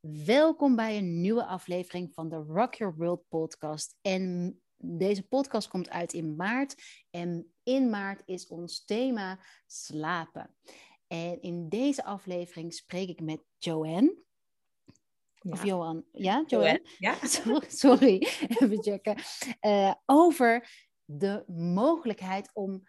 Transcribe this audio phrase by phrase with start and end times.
[0.00, 3.96] Welkom bij een nieuwe aflevering van de Rock Your World podcast.
[4.00, 6.82] En deze podcast komt uit in maart.
[7.10, 10.54] En in maart is ons thema slapen.
[11.06, 14.16] En in deze aflevering spreek ik met Joanne.
[15.34, 15.50] Ja.
[15.50, 16.04] Of Johan.
[16.12, 16.86] Ja, Joanne?
[16.98, 17.18] Ja.
[17.68, 18.28] Sorry,
[18.60, 19.16] even checken.
[19.60, 20.68] Uh, over
[21.04, 22.82] de mogelijkheid om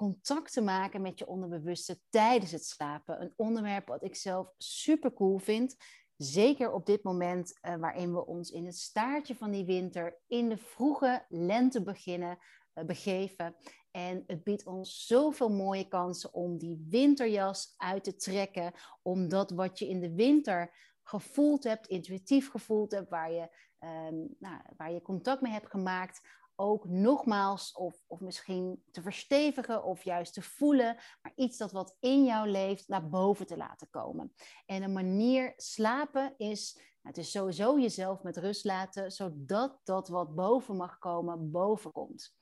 [0.00, 3.22] contact te maken met je onderbewuste tijdens het slapen.
[3.22, 5.76] Een onderwerp wat ik zelf super cool vind.
[6.16, 10.48] Zeker op dit moment uh, waarin we ons in het staartje van die winter in
[10.48, 12.38] de vroege lente beginnen,
[12.74, 13.56] uh, begeven.
[13.90, 18.72] En het biedt ons zoveel mooie kansen om die winterjas uit te trekken.
[19.02, 24.60] Omdat wat je in de winter gevoeld hebt, intuïtief gevoeld hebt, waar je, um, nou,
[24.76, 26.20] waar je contact mee hebt gemaakt,
[26.60, 31.96] ook nogmaals of, of misschien te verstevigen of juist te voelen, maar iets dat wat
[32.00, 34.32] in jou leeft naar boven te laten komen.
[34.66, 40.34] En een manier slapen is, het is sowieso jezelf met rust laten, zodat dat wat
[40.34, 42.34] boven mag komen, boven komt.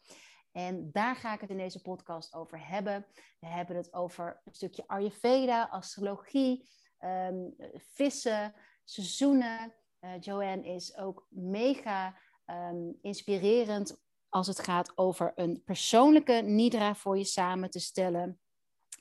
[0.52, 3.06] En daar ga ik het in deze podcast over hebben.
[3.38, 6.68] We hebben het over een stukje Ayurveda, astrologie,
[7.00, 9.74] um, vissen, seizoenen.
[10.00, 12.16] Uh, Joanne is ook mega
[12.46, 18.40] um, inspirerend als het gaat over een persoonlijke nidra voor je samen te stellen.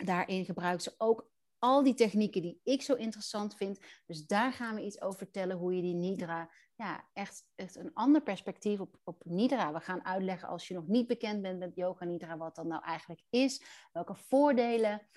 [0.06, 3.80] Daarin gebruikt ze ook al die technieken die ik zo interessant vind.
[4.06, 7.94] Dus daar gaan we iets over vertellen hoe je die nidra, ja, echt, echt een
[7.94, 9.74] ander perspectief op, op nidra.
[9.74, 12.84] We gaan uitleggen als je nog niet bekend bent met yoga nidra, wat dat nou
[12.84, 15.08] eigenlijk is, welke voordelen,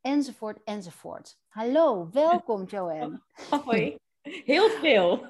[0.00, 1.38] enzovoort, enzovoort.
[1.48, 3.22] Hallo, welkom Joanne.
[3.64, 3.96] Hoi.
[4.44, 5.26] Heel veel.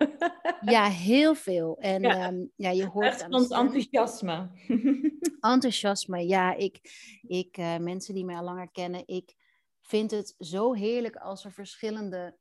[0.61, 1.77] ja, heel veel.
[1.79, 4.51] En ja, um, ja je hoort Echt ons enthousiasme.
[5.41, 6.55] enthousiasme, ja.
[6.55, 6.81] Ik,
[7.27, 9.35] ik uh, mensen die mij al langer kennen, ik
[9.83, 12.37] vind het zo heerlijk als er verschillende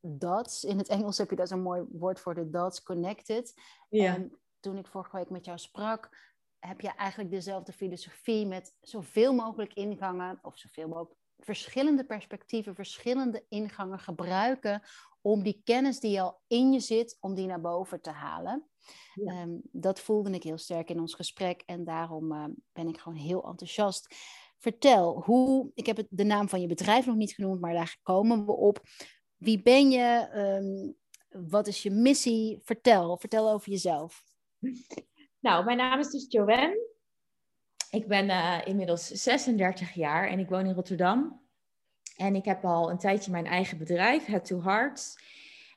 [0.00, 3.54] dots, in het Engels heb je daar zo'n mooi woord voor, de dots connected.
[3.88, 4.14] Ja.
[4.14, 6.16] En toen ik vorige week met jou sprak,
[6.58, 13.44] heb je eigenlijk dezelfde filosofie met zoveel mogelijk ingangen, of zoveel mogelijk verschillende perspectieven, verschillende
[13.48, 14.82] ingangen gebruiken
[15.20, 18.68] om die kennis die al in je zit, om die naar boven te halen.
[19.14, 19.42] Ja.
[19.42, 23.18] Um, dat voelde ik heel sterk in ons gesprek en daarom uh, ben ik gewoon
[23.18, 24.14] heel enthousiast.
[24.58, 27.98] Vertel, hoe, ik heb het, de naam van je bedrijf nog niet genoemd, maar daar
[28.02, 28.82] komen we op.
[29.36, 30.28] Wie ben je?
[30.34, 30.96] Um,
[31.48, 32.60] wat is je missie?
[32.62, 34.22] Vertel, vertel over jezelf.
[35.40, 36.96] Nou, mijn naam is dus Joanne.
[37.90, 41.40] Ik ben uh, inmiddels 36 jaar en ik woon in Rotterdam.
[42.16, 45.16] En ik heb al een tijdje mijn eigen bedrijf, Head to Heart.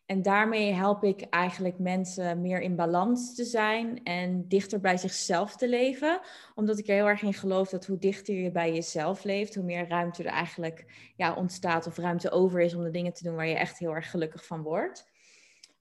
[0.06, 5.56] En daarmee help ik eigenlijk mensen meer in balans te zijn en dichter bij zichzelf
[5.56, 6.20] te leven.
[6.56, 9.64] Omdat ik er heel erg in geloof dat hoe dichter je bij jezelf leeft, hoe
[9.64, 10.86] meer ruimte er eigenlijk
[11.16, 13.96] ja, ontstaat of ruimte over is om de dingen te doen waar je echt heel
[13.96, 15.11] erg gelukkig van wordt.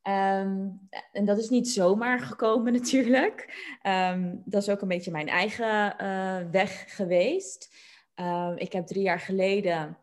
[0.03, 3.55] Um, en dat is niet zomaar gekomen natuurlijk.
[3.83, 7.75] Um, dat is ook een beetje mijn eigen uh, weg geweest.
[8.15, 9.99] Um, ik heb drie jaar geleden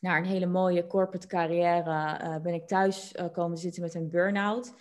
[0.00, 4.10] naar een hele mooie corporate carrière uh, ben ik thuis uh, komen zitten met een
[4.10, 4.74] burn-out.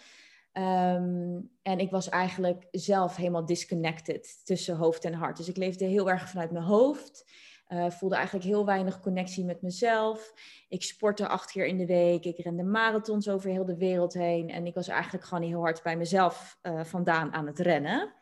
[1.62, 5.38] En ik was eigenlijk zelf helemaal disconnected tussen hoofd en hart.
[5.38, 7.25] Dus ik leefde heel erg vanuit mijn hoofd.
[7.70, 10.34] Uh, voelde eigenlijk heel weinig connectie met mezelf.
[10.70, 12.26] Ik sportte acht keer in de week.
[12.26, 14.50] Ik rende marathons over heel de wereld heen.
[14.50, 18.14] En ik was eigenlijk gewoon heel hard bij mezelf vandaan aan het rennen.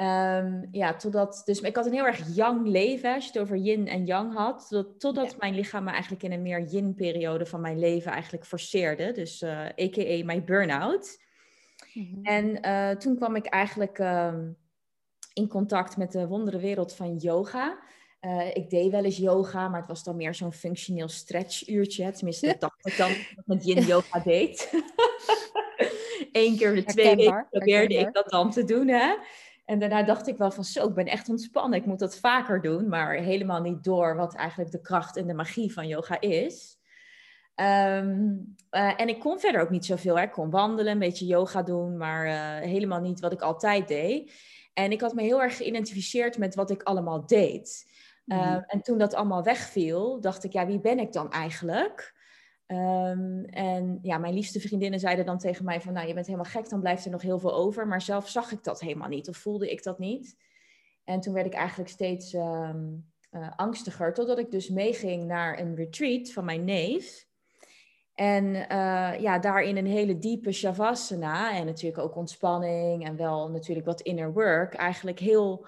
[0.00, 3.56] Um, ja, totdat, dus ik had een heel erg yang leven, als je het over
[3.56, 4.66] yin en yang had.
[4.68, 9.12] Totdat, totdat mijn lichaam me eigenlijk in een meer yin-periode van mijn leven eigenlijk forceerde.
[9.12, 10.24] Dus uh, eh, a.k.a.
[10.24, 11.22] mijn burn-out.
[11.92, 12.24] Mm-hmm.
[12.24, 14.56] En toen kwam ik eigenlijk um,
[15.32, 17.78] in contact met de wondere wereld van yoga.
[18.20, 22.10] Uh, ik deed wel eens yoga, maar het was dan meer zo'n functioneel stretchuurtje.
[22.10, 23.12] Tenminste, dat dacht ik dan
[23.44, 24.70] met yin yoga deed.
[26.32, 29.14] Eén keer de twee weken probeerde ik dat dan te doen, hè.
[29.64, 31.78] En daarna dacht ik wel van zo, ik ben echt ontspannen.
[31.78, 35.34] Ik moet dat vaker doen, maar helemaal niet door wat eigenlijk de kracht en de
[35.34, 36.78] magie van yoga is.
[37.56, 40.16] Um, uh, en ik kon verder ook niet zoveel.
[40.18, 40.22] Hè.
[40.22, 44.32] Ik kon wandelen, een beetje yoga doen, maar uh, helemaal niet wat ik altijd deed.
[44.74, 47.86] En ik had me heel erg geïdentificeerd met wat ik allemaal deed.
[48.30, 48.38] Mm.
[48.38, 52.18] Uh, en toen dat allemaal wegviel, dacht ik, ja, wie ben ik dan eigenlijk?
[52.66, 56.50] Um, en ja, mijn liefste vriendinnen zeiden dan tegen mij van, nou, je bent helemaal
[56.50, 57.86] gek, dan blijft er nog heel veel over.
[57.86, 60.36] Maar zelf zag ik dat helemaal niet of voelde ik dat niet.
[61.04, 65.74] En toen werd ik eigenlijk steeds um, uh, angstiger, totdat ik dus meeging naar een
[65.74, 67.28] retreat van mijn neef.
[68.14, 73.86] En uh, ja, daarin een hele diepe shavasana en natuurlijk ook ontspanning en wel natuurlijk
[73.86, 75.66] wat inner work, eigenlijk heel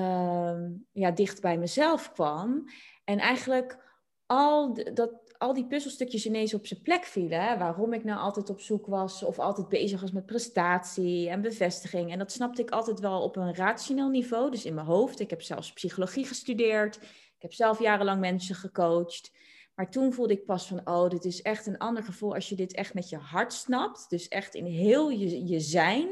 [0.00, 2.68] um, ja, dicht bij mezelf kwam.
[3.04, 3.78] En eigenlijk
[4.26, 7.42] al dat, al die puzzelstukjes ineens op zijn plek vielen.
[7.42, 7.58] Hè?
[7.58, 12.12] Waarom ik nou altijd op zoek was of altijd bezig was met prestatie en bevestiging.
[12.12, 15.20] En dat snapte ik altijd wel op een rationeel niveau, dus in mijn hoofd.
[15.20, 16.96] Ik heb zelfs psychologie gestudeerd.
[17.36, 19.32] Ik heb zelf jarenlang mensen gecoacht.
[19.74, 22.54] Maar toen voelde ik pas van, oh, dit is echt een ander gevoel als je
[22.54, 24.10] dit echt met je hart snapt.
[24.10, 26.08] Dus echt in heel je, je zijn,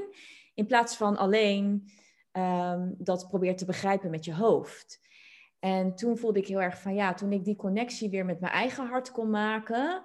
[0.54, 1.90] in plaats van alleen
[2.34, 5.00] ehm, dat probeert te begrijpen met je hoofd.
[5.58, 8.52] En toen voelde ik heel erg van, ja, toen ik die connectie weer met mijn
[8.52, 10.04] eigen hart kon maken,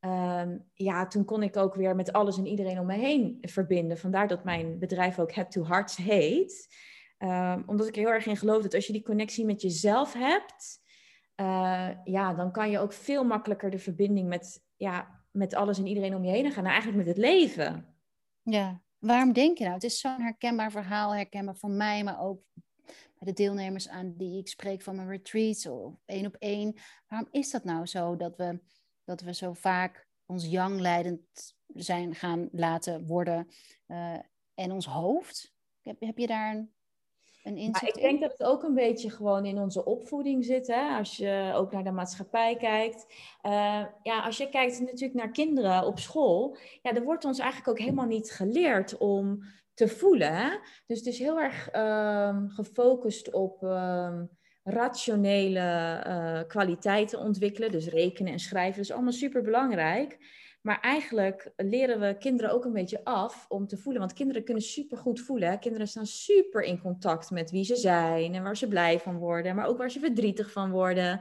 [0.00, 3.98] um, ja, toen kon ik ook weer met alles en iedereen om me heen verbinden.
[3.98, 6.76] Vandaar dat mijn bedrijf ook Head to Hearts heet.
[7.18, 10.80] Um, omdat ik heel erg in geloof dat als je die connectie met jezelf hebt,
[11.40, 15.86] uh, ja, dan kan je ook veel makkelijker de verbinding met, ja, met alles en
[15.86, 16.62] iedereen om je heen gaan.
[16.62, 17.94] Nou, eigenlijk met het leven.
[18.42, 19.74] Ja, waarom denk je nou?
[19.74, 22.42] Het is zo'n herkenbaar verhaal, herkenbaar voor mij, maar ook
[23.18, 26.74] bij de deelnemers aan die ik spreek van mijn retreats of één op één.
[27.08, 28.60] Waarom is dat nou zo dat we,
[29.04, 31.20] dat we zo vaak ons yang leidend
[31.66, 33.48] zijn gaan laten worden
[33.86, 34.18] uh,
[34.54, 35.54] en ons hoofd?
[35.82, 36.72] Heb, heb je daar een
[37.54, 40.66] maar ik denk dat het ook een beetje gewoon in onze opvoeding zit.
[40.66, 40.96] Hè?
[40.96, 43.06] Als je ook naar de maatschappij kijkt.
[43.46, 46.56] Uh, ja, als je kijkt natuurlijk naar kinderen op school.
[46.82, 49.42] Ja, er wordt ons eigenlijk ook helemaal niet geleerd om
[49.74, 50.36] te voelen.
[50.36, 50.48] Hè?
[50.86, 54.30] Dus het is heel erg um, gefocust op um,
[54.62, 57.70] rationele uh, kwaliteiten ontwikkelen.
[57.70, 58.76] Dus rekenen en schrijven.
[58.76, 60.18] Dat is allemaal super belangrijk.
[60.60, 64.00] Maar eigenlijk leren we kinderen ook een beetje af om te voelen.
[64.00, 65.58] Want kinderen kunnen super goed voelen.
[65.58, 69.54] Kinderen staan super in contact met wie ze zijn en waar ze blij van worden,
[69.54, 71.20] maar ook waar ze verdrietig van worden.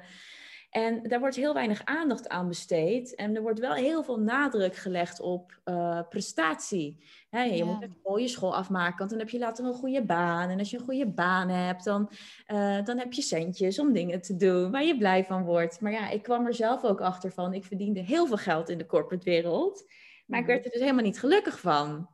[0.69, 3.15] En daar wordt heel weinig aandacht aan besteed.
[3.15, 7.03] En er wordt wel heel veel nadruk gelegd op uh, prestatie.
[7.29, 10.49] je moet een mooie school afmaken, want dan heb je later een goede baan.
[10.49, 12.09] En als je een goede baan hebt, dan,
[12.47, 15.81] uh, dan heb je centjes om dingen te doen waar je blij van wordt.
[15.81, 17.53] Maar ja, ik kwam er zelf ook achter van.
[17.53, 19.85] Ik verdiende heel veel geld in de corporate wereld.
[20.25, 20.53] Maar ik mhm.
[20.53, 22.09] werd er dus helemaal niet gelukkig van.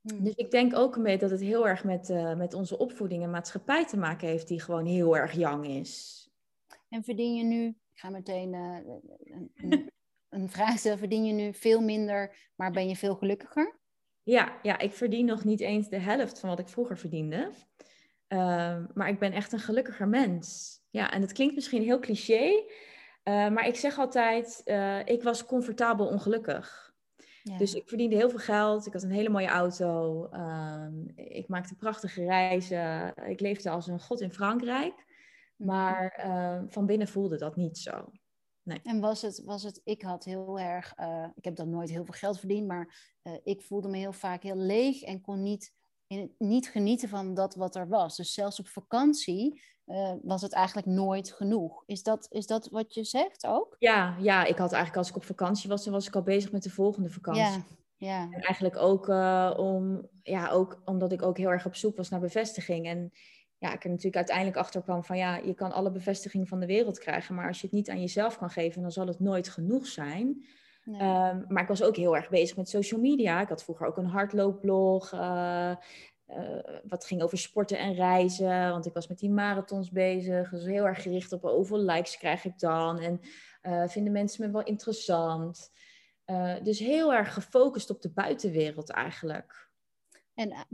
[0.00, 0.24] Mhm.
[0.24, 3.22] Dus ik denk ook een beetje dat het heel erg met, uh, met onze opvoeding
[3.22, 6.25] en maatschappij te maken heeft, die gewoon heel erg jong is.
[6.96, 8.78] En verdien je nu, ik ga meteen uh,
[9.54, 9.90] een,
[10.28, 13.78] een, vraag stellen, verdien je nu veel minder, maar ben je veel gelukkiger?
[14.22, 17.50] Ja, ja, ik verdien nog niet eens de helft van wat ik vroeger verdiende.
[18.28, 20.78] Uh, maar ik ben echt een gelukkiger mens.
[20.90, 22.64] Ja, en het klinkt misschien heel cliché,
[23.24, 26.94] uh, maar ik zeg altijd, uh, ik was comfortabel ongelukkig.
[27.42, 27.58] Ja.
[27.58, 31.76] Dus ik verdiende heel veel geld, ik had een hele mooie auto, uh, ik maakte
[31.76, 35.05] prachtige reizen, ik leefde als een god in Frankrijk.
[35.56, 35.68] Mhm.
[35.68, 38.10] Maar uh, van binnen voelde dat niet zo.
[38.62, 38.80] Nee.
[38.82, 42.04] En was het, was het, ik had heel erg, uh, ik heb dan nooit heel
[42.04, 45.72] veel geld verdiend, maar uh, ik voelde me heel vaak heel leeg en kon niet,
[46.06, 48.16] in, niet genieten van dat wat er was.
[48.16, 49.62] Dus zelfs op vakantie
[50.22, 51.82] was het eigenlijk nooit genoeg.
[51.86, 53.76] Is dat, is dat wat je zegt ook?
[53.78, 56.52] Ja, ja, ik had eigenlijk als ik op vakantie was, dan was ik al bezig
[56.52, 57.42] met de volgende vakantie.
[57.42, 57.62] Ja.
[57.96, 58.28] Ja.
[58.30, 59.08] En eigenlijk ook,
[59.58, 62.86] om, ja, ook omdat ik ook heel erg op zoek was naar bevestiging.
[62.86, 63.12] En
[63.58, 66.66] ja, ik er natuurlijk uiteindelijk achter kwam van ja, je kan alle bevestiging van de
[66.66, 69.48] wereld krijgen, maar als je het niet aan jezelf kan geven, dan zal het nooit
[69.48, 70.44] genoeg zijn.
[70.84, 73.40] Ehm, maar ik was ook heel erg bezig met social media.
[73.40, 75.12] Ik had vroeger ook een hardloopblog.
[75.12, 75.76] Uh,
[76.88, 78.70] wat ging over sporten en reizen.
[78.70, 80.50] Want ik was met die marathons bezig.
[80.50, 82.98] Dus heel erg gericht op hoeveel likes krijg ik dan.
[82.98, 83.20] En
[83.62, 85.70] uh, vinden mensen me wel interessant.
[86.62, 89.70] dus heel erg gefocust op de buitenwereld eigenlijk.
[90.34, 90.66] En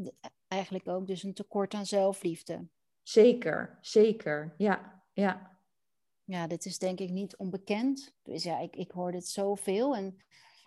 [0.53, 2.67] eigenlijk ook dus een tekort aan zelfliefde.
[3.03, 4.55] Zeker, zeker.
[4.57, 5.61] Ja, ja.
[6.25, 8.15] Ja, dit is denk ik niet onbekend.
[8.23, 9.97] Dus ja, ik, ik hoor dit zoveel.
[9.97, 10.17] En,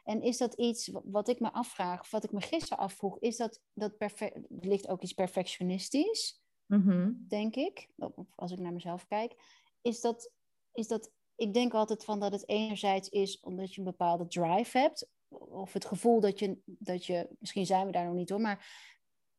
[0.03, 3.61] en is dat iets wat ik me afvraag, wat ik me gisteren afvroeg, is dat,
[3.73, 7.87] dat perfect, ligt ook iets perfectionistisch, mm denk ik,
[8.35, 9.35] als ik naar mezelf kijk.
[9.81, 10.31] Is dat,
[10.73, 14.77] is dat, ik denk altijd van dat het enerzijds is omdat je een bepaalde drive
[14.77, 18.41] hebt, of het gevoel dat je, dat je, misschien zijn we daar nog niet hoor,
[18.41, 18.94] maar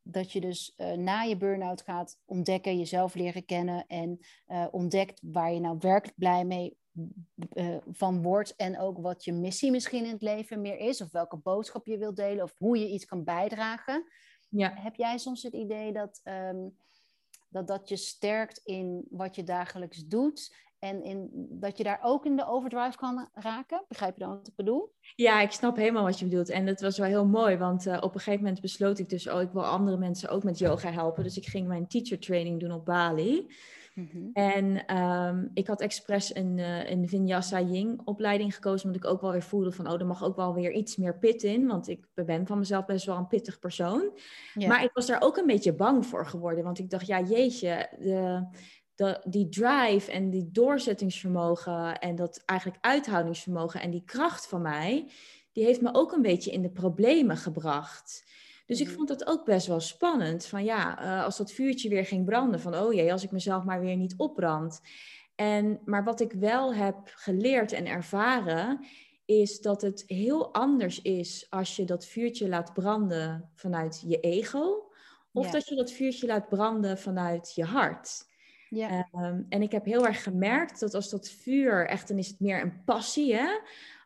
[0.08, 5.20] dat je dus uh, na je burn-out gaat ontdekken, jezelf leren kennen en uh, ontdekt
[5.22, 6.76] waar je nou werkelijk blij mee
[7.52, 11.10] uh, van wordt en ook wat je missie misschien in het leven meer is, of
[11.10, 14.04] welke boodschap je wilt delen, of hoe je iets kan bijdragen.
[14.48, 14.72] Ja.
[14.74, 16.76] Heb jij soms het idee dat, um,
[17.48, 22.24] dat dat je sterkt in wat je dagelijks doet en in, dat je daar ook
[22.26, 23.84] in de overdrive kan raken.
[23.88, 24.92] Begrijp je dan wat ik bedoel?
[25.14, 26.50] Ja, ik snap helemaal wat je bedoelt.
[26.50, 29.28] En dat was wel heel mooi, want uh, op een gegeven moment besloot ik dus,
[29.28, 31.22] oh, ik wil andere mensen ook met yoga helpen.
[31.22, 33.46] Dus ik ging mijn teacher training doen op Bali.
[33.94, 34.30] Mm-hmm.
[34.32, 39.20] En um, ik had expres een, uh, een Vinyasa Ying opleiding gekozen, omdat ik ook
[39.20, 41.88] wel weer voelde van, oh, er mag ook wel weer iets meer pit in, want
[41.88, 44.18] ik ben van mezelf best wel een pittig persoon.
[44.54, 47.88] Maar ik was daar ook een beetje bang voor geworden, want ik dacht, ja, jeetje,
[47.98, 48.46] de,
[48.96, 55.10] de, die drive en die doorzettingsvermogen en dat eigenlijk uithoudingsvermogen en die kracht van mij,
[55.52, 58.24] die heeft me ook een beetje in de problemen gebracht.
[58.66, 58.96] Dus ik mhm.
[58.96, 60.46] vond dat ook best wel spannend.
[60.46, 63.64] Van ja, eh, als dat vuurtje weer ging branden, van oh jee, als ik mezelf
[63.64, 64.80] maar weer niet opbrand.
[65.34, 68.86] En, maar wat ik wel heb geleerd en ervaren,
[69.24, 74.90] is dat het heel anders is als je dat vuurtje laat branden vanuit je ego,
[75.32, 78.26] of dat je dat vuurtje laat branden vanuit je hart.
[78.68, 79.08] Ja.
[79.12, 82.40] Ehm, en ik heb heel erg gemerkt dat als dat vuur echt, dan is het
[82.40, 83.48] meer een passie, hè?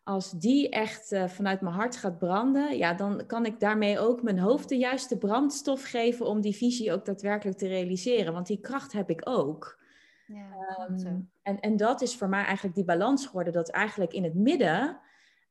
[0.04, 4.22] als die echt uh, vanuit mijn hart gaat branden, ja, dan kan ik daarmee ook
[4.22, 8.32] mijn hoofd de juiste brandstof geven om die visie ook daadwerkelijk te realiseren.
[8.32, 9.78] Want die kracht heb ik ook.
[10.26, 14.24] Ja, um, en, en dat is voor mij eigenlijk die balans geworden, dat eigenlijk in
[14.24, 14.98] het midden,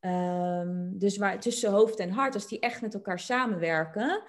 [0.01, 4.23] um, dus waar, tussen hoofd en hart, als die echt met elkaar samenwerken,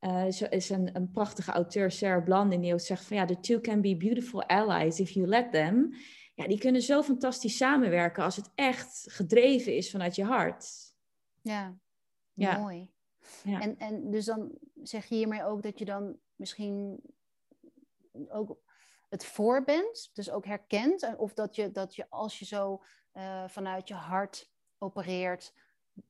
[0.00, 3.60] uh, is een, een prachtige auteur, Sarah Blandin, die ook zegt van ja, the two
[3.60, 5.92] can be beautiful allies if you let them
[6.38, 10.94] ja, die kunnen zo fantastisch samenwerken als het echt gedreven is vanuit je hart.
[11.42, 11.78] Ja,
[12.32, 12.58] ja.
[12.58, 12.90] mooi.
[13.42, 13.60] Ja.
[13.60, 17.00] En, en dus dan zeg je hiermee ook dat je dan misschien
[18.28, 18.58] ook
[19.08, 22.82] het voor bent, dus ook herkent, of dat je, dat je als je zo
[23.14, 25.54] uh, vanuit je hart opereert,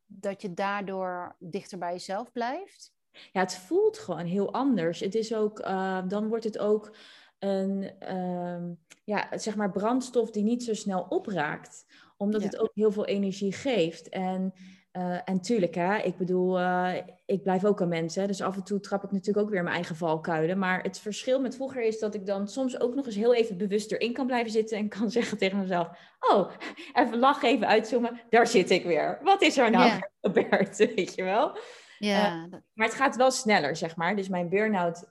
[0.07, 2.95] dat je daardoor dichter bij jezelf blijft?
[3.33, 5.01] Ja, het voelt gewoon heel anders.
[5.01, 6.97] Het is ook, uh, dan wordt het ook
[7.39, 11.87] een um, ja, zeg maar brandstof die niet zo snel opraakt.
[12.17, 14.09] Omdat het ook heel veel energie geeft.
[14.09, 14.53] En,
[14.93, 16.95] uh, en tuurlijk, hè, ik bedoel, uh,
[17.27, 18.15] ik blijf ook een mens.
[18.15, 20.59] Hè, dus af en toe trap ik natuurlijk ook weer mijn eigen valkuilen.
[20.59, 23.57] Maar het verschil met vroeger is dat ik dan soms ook nog eens heel even
[23.57, 24.79] bewust erin kan blijven zitten.
[24.79, 25.89] En kan zeggen tegen mezelf,
[26.21, 26.51] oh,
[26.93, 28.21] even lachen, even uitzoomen.
[28.31, 29.19] Daar zit ik weer.
[29.23, 31.59] Wat is er nou gebeurd, weet je wel?
[31.99, 32.37] Ja.
[32.37, 34.17] Uh, maar het gaat wel sneller, zeg maar.
[34.17, 35.07] Dus mijn burn-out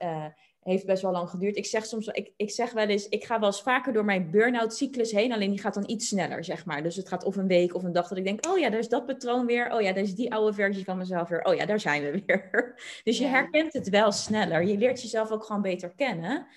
[0.67, 1.57] heeft best wel lang geduurd.
[1.57, 4.31] Ik zeg soms, ik, ik zeg wel eens, ik ga wel eens vaker door mijn
[4.31, 6.83] burn-out cyclus heen, alleen die gaat dan iets sneller, zeg maar.
[6.83, 8.79] Dus het gaat of een week of een dag dat ik denk, oh ja, daar
[8.79, 9.73] is dat patroon weer.
[9.73, 11.43] Oh ja, daar is die oude versie van mezelf weer.
[11.43, 12.75] Oh ja, daar zijn we weer.
[13.03, 14.63] Dus je herkent het wel sneller.
[14.63, 16.47] Je leert jezelf ook gewoon beter kennen.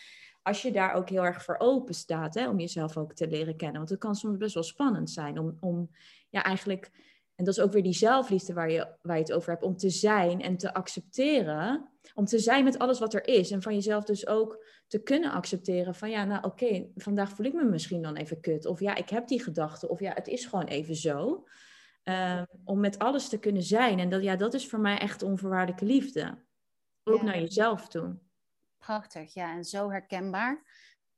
[0.43, 3.57] Als je daar ook heel erg voor open staat, hè, om jezelf ook te leren
[3.57, 3.77] kennen.
[3.77, 5.91] Want het kan soms best wel spannend zijn om, om
[6.29, 6.91] ja, eigenlijk,
[7.41, 9.77] en dat is ook weer die zelfliefde waar je, waar je het over hebt, om
[9.77, 13.51] te zijn en te accepteren om te zijn met alles wat er is.
[13.51, 17.53] En van jezelf dus ook te kunnen accepteren van ja, nou oké, vandaag voel ik
[17.53, 18.67] me misschien dan even kut.
[18.67, 19.89] Of ja, ik heb die gedachte.
[19.89, 21.47] Of ja, het is gewoon even zo.
[22.05, 23.99] Um, om met alles te kunnen zijn.
[23.99, 26.45] En dat, ja, dat is voor mij echt onvoorwaardelijke liefde.
[27.05, 28.19] Ook naar jezelf toe.
[28.79, 29.57] Prachtig, ja.
[29.57, 30.65] En zo herkenbaar.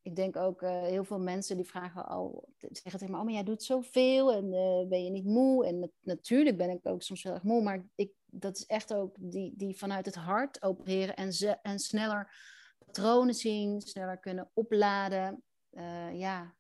[0.03, 3.33] Ik denk ook uh, heel veel mensen die vragen al, zeggen tegen me, oh maar
[3.33, 5.67] jij doet zoveel en uh, ben je niet moe?
[5.67, 9.17] En natuurlijk ben ik ook soms heel erg moe, maar ik dat is echt ook
[9.21, 12.35] die, die vanuit het hart opereren en, en sneller
[12.79, 15.43] patronen zien, sneller kunnen opladen.
[15.73, 16.55] Uh, ja,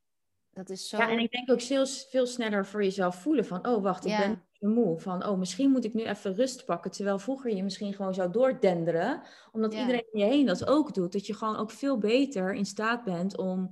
[0.52, 0.96] dat is zo.
[0.96, 4.16] Ja, en ik denk ook veel, veel sneller voor jezelf voelen van, oh wacht, ik
[4.16, 5.00] ben moe.
[5.00, 6.90] Van, oh, misschien moet ik nu even rust pakken.
[6.90, 9.22] Terwijl vroeger je misschien gewoon zou doordenderen.
[9.52, 11.12] Omdat iedereen om je heen dat ook doet.
[11.12, 13.70] Dat je gewoon ook veel beter in staat bent om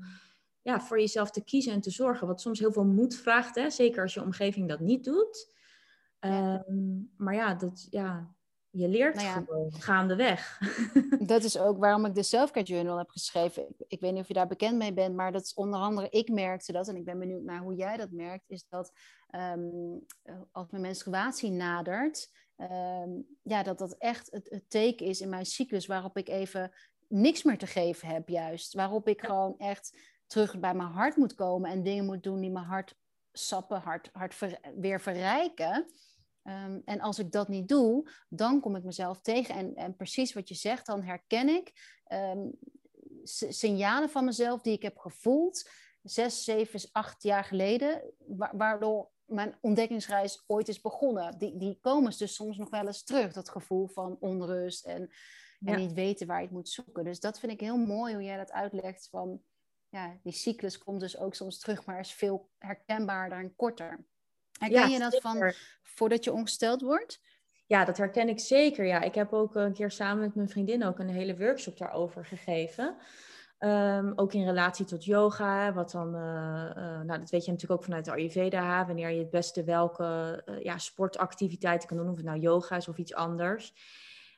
[0.63, 2.27] ja, voor jezelf te kiezen en te zorgen.
[2.27, 3.71] Wat soms heel veel moed vraagt, hè?
[3.71, 5.55] zeker als je omgeving dat niet doet.
[6.19, 8.35] Ehm, maar ja, dat, ja,
[8.71, 10.59] je leert nou ja, gewoon gaandeweg.
[11.27, 13.69] Dat is ook waarom ik de Selfcare Journal heb geschreven.
[13.69, 16.09] Ik, ik, weet niet of je daar bekend mee bent, maar dat is onder andere,
[16.11, 18.93] ik merkte dat, en ik ben benieuwd naar hoe jij dat merkt, is dat
[19.35, 20.07] um,
[20.53, 23.11] als mijn menstruatie nadert, ehm,
[23.43, 26.73] ja, dat dat echt het, het teken is in mijn cyclus waarop ik even
[27.09, 28.75] niks meer te geven heb, juist.
[28.75, 32.51] Waarop ik gewoon echt terug bij mijn hart moet komen en dingen moet doen die
[32.51, 32.95] mijn hart
[33.33, 35.91] sappen, hart, hart weer verrijken.
[36.43, 39.55] Ehm, en als ik dat niet doe, dan kom ik mezelf tegen.
[39.55, 41.73] En, en precies wat je zegt, dan herken ik
[42.13, 42.59] um,
[43.49, 45.69] signalen van mezelf die ik heb gevoeld
[46.03, 48.15] zes, zeven, acht jaar geleden,
[48.53, 51.39] waardoor mijn ontdekkingsreis ooit is begonnen.
[51.39, 55.11] Die, die komen dus soms nog wel eens terug, dat gevoel van onrust en,
[55.65, 57.05] en niet weten waar je het moet zoeken.
[57.05, 59.43] Dus dat vind ik heel mooi hoe jij dat uitlegt van,
[59.89, 64.05] ja, die cyclus komt dus ook soms terug, maar is veel herkenbaarder en korter.
[64.61, 65.53] Herken je dat van
[65.83, 67.21] voordat je ongesteld wordt?
[67.67, 68.87] Ja, dat herken ik zeker.
[68.87, 72.25] Ja, ik heb ook een keer samen met mijn vriendin ook een hele workshop daarover
[72.25, 72.97] gegeven.
[73.59, 77.81] Ehm, ook in relatie tot yoga, wat dan, uh, uh, nou dat weet je natuurlijk
[77.81, 82.17] ook vanuit de Ayurveda, wanneer je het beste welke uh, ja, sportactiviteiten kan doen, of
[82.17, 83.75] het nou yoga is of iets anders.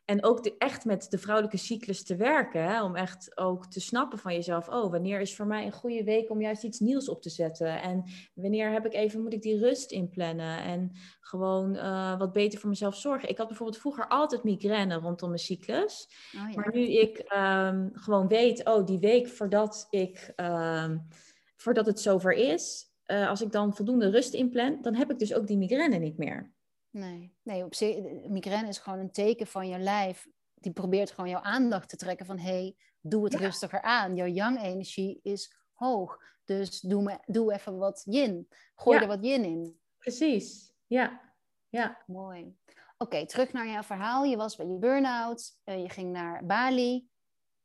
[0.04, 2.64] En ook de, echt met de vrouwelijke cyclus te werken.
[2.64, 2.82] Hè?
[2.82, 4.68] Om echt ook te snappen van jezelf.
[4.68, 7.82] Oh, wanneer is voor mij een goede week om juist iets nieuws op te zetten?
[7.82, 8.04] En
[8.35, 10.59] wanneer heb ik even, moet ik die rust inplannen?
[10.59, 13.28] En gewoon uh, wat beter voor mezelf zorgen.
[13.28, 16.09] Ik had bijvoorbeeld vroeger altijd migraine rondom mijn cyclus.
[16.37, 16.61] Oh, ja.
[16.61, 21.09] Maar nu ik um, gewoon weet, oh, die week voordat, ik, um,
[21.56, 22.90] voordat het zover is.
[23.06, 26.18] Uh, als ik dan voldoende rust inplan, dan heb ik dus ook die migraine niet
[26.18, 26.52] meer.
[26.93, 27.97] Nee, nee op zich,
[28.29, 30.29] migraine is gewoon een teken van je lijf.
[30.55, 32.39] Die probeert gewoon jouw aandacht te trekken van...
[32.39, 34.17] hey, doe het rustiger aan.
[34.17, 36.19] Jouw yang-energie is hoog.
[36.45, 38.49] Dus doe, me, doe even wat yin.
[38.75, 39.79] Gooi er wat yin in.
[39.99, 41.21] Precies, ja.
[41.69, 42.03] ja.
[42.07, 42.57] Mooi.
[42.99, 44.25] Oké, terug naar jouw verhaal.
[44.25, 45.59] Je was bij je burn-out.
[45.65, 47.09] Uh, je ging naar Bali.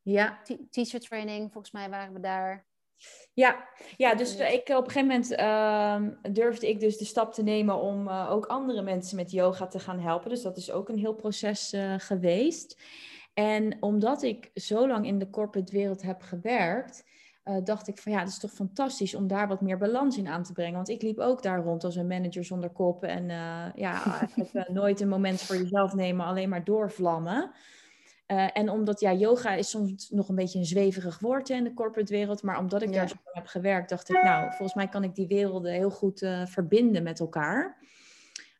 [0.01, 0.41] Ja.
[0.69, 2.66] teacher training, volgens mij waren we daar.
[3.33, 7.43] Ja, ja dus ik, op een gegeven moment uh, durfde ik dus de stap te
[7.43, 10.29] nemen om uh, ook andere mensen met yoga te gaan helpen.
[10.29, 12.81] Dus dat is ook een heel proces uh, geweest.
[13.33, 17.05] En omdat ik zo lang in de corporate wereld heb gewerkt,
[17.63, 20.43] dacht ik van ja, het is toch fantastisch om daar wat meer balans in aan
[20.43, 20.75] te brengen.
[20.75, 23.27] Want ik liep ook daar rond als een manager zonder kop en
[23.75, 24.27] ja,
[24.67, 27.51] nooit een moment voor jezelf nemen, alleen maar doorvlammen.
[28.27, 31.73] Uh, en omdat ja, yoga is soms nog een beetje een zweverig woord in de
[31.73, 32.43] corporate wereld.
[32.43, 35.27] Maar omdat ik daar zo heb gewerkt, dacht ik, nou, volgens mij kan ik die
[35.27, 37.77] werelden heel goed uh, verbinden met elkaar.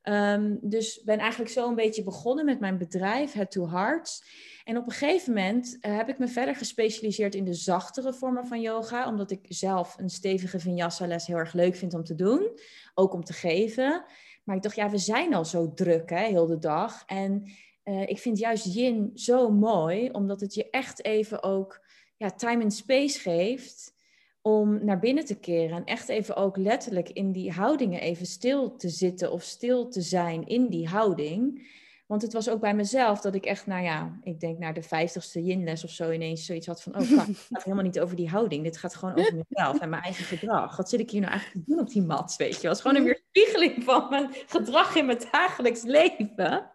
[0.04, 4.24] Um, dus ben eigenlijk zo een beetje begonnen met mijn bedrijf, Head to Hearts.
[4.64, 8.48] En op een gegeven moment uh, heb ik me verder gespecialiseerd in de zachtere vormen
[8.48, 9.08] van yoga.
[9.08, 12.60] Omdat ik zelf een stevige vinyasa les heel erg leuk vind om te doen.
[12.94, 14.04] Ook om te geven.
[14.44, 17.04] Maar ik dacht, ja, we zijn al zo druk, hè, heel de dag.
[17.06, 17.52] En
[17.88, 21.86] uh, ik vind juist yin zo mooi, omdat het je echt even ook
[22.18, 23.96] ja, time en space geeft
[24.42, 25.78] om naar binnen te keren.
[25.78, 30.02] En echt even ook letterlijk in die houdingen even stil te zitten of stil te
[30.02, 31.76] zijn in die houding.
[32.08, 34.82] Want het was ook bij mezelf dat ik echt, nou ja, ik denk naar de
[34.82, 38.30] vijftigste yinles of zo ineens zoiets had van, oh, het gaat helemaal niet over die
[38.30, 38.64] houding.
[38.64, 40.78] Dit gaat gewoon over mezelf en mijn eigen gedrag.
[40.78, 42.56] Wat zit ik hier nou eigenlijk te doen op die mat, weet je?
[42.56, 46.72] Het was gewoon een weerspiegeling van mijn gedrag in mijn dagelijks leven.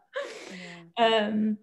[0.94, 1.60] Um,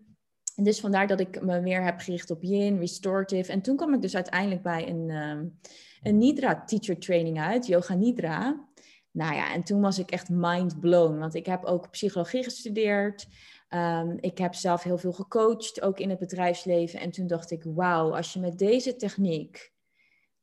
[0.60, 3.52] en dus vandaar dat ik me meer heb gericht op yin, restorative.
[3.52, 5.60] En toen kwam ik dus uiteindelijk bij een, um,
[6.02, 8.68] een Nidra teacher training uit, Yoga Nidra.
[9.12, 13.28] Nou ja, en toen was ik echt mind blown, want ik heb ook psychologie gestudeerd.
[13.70, 17.00] Um, ik heb zelf heel veel gecoacht, ook in het bedrijfsleven.
[17.00, 19.74] En toen dacht ik, wauw, als je met deze techniek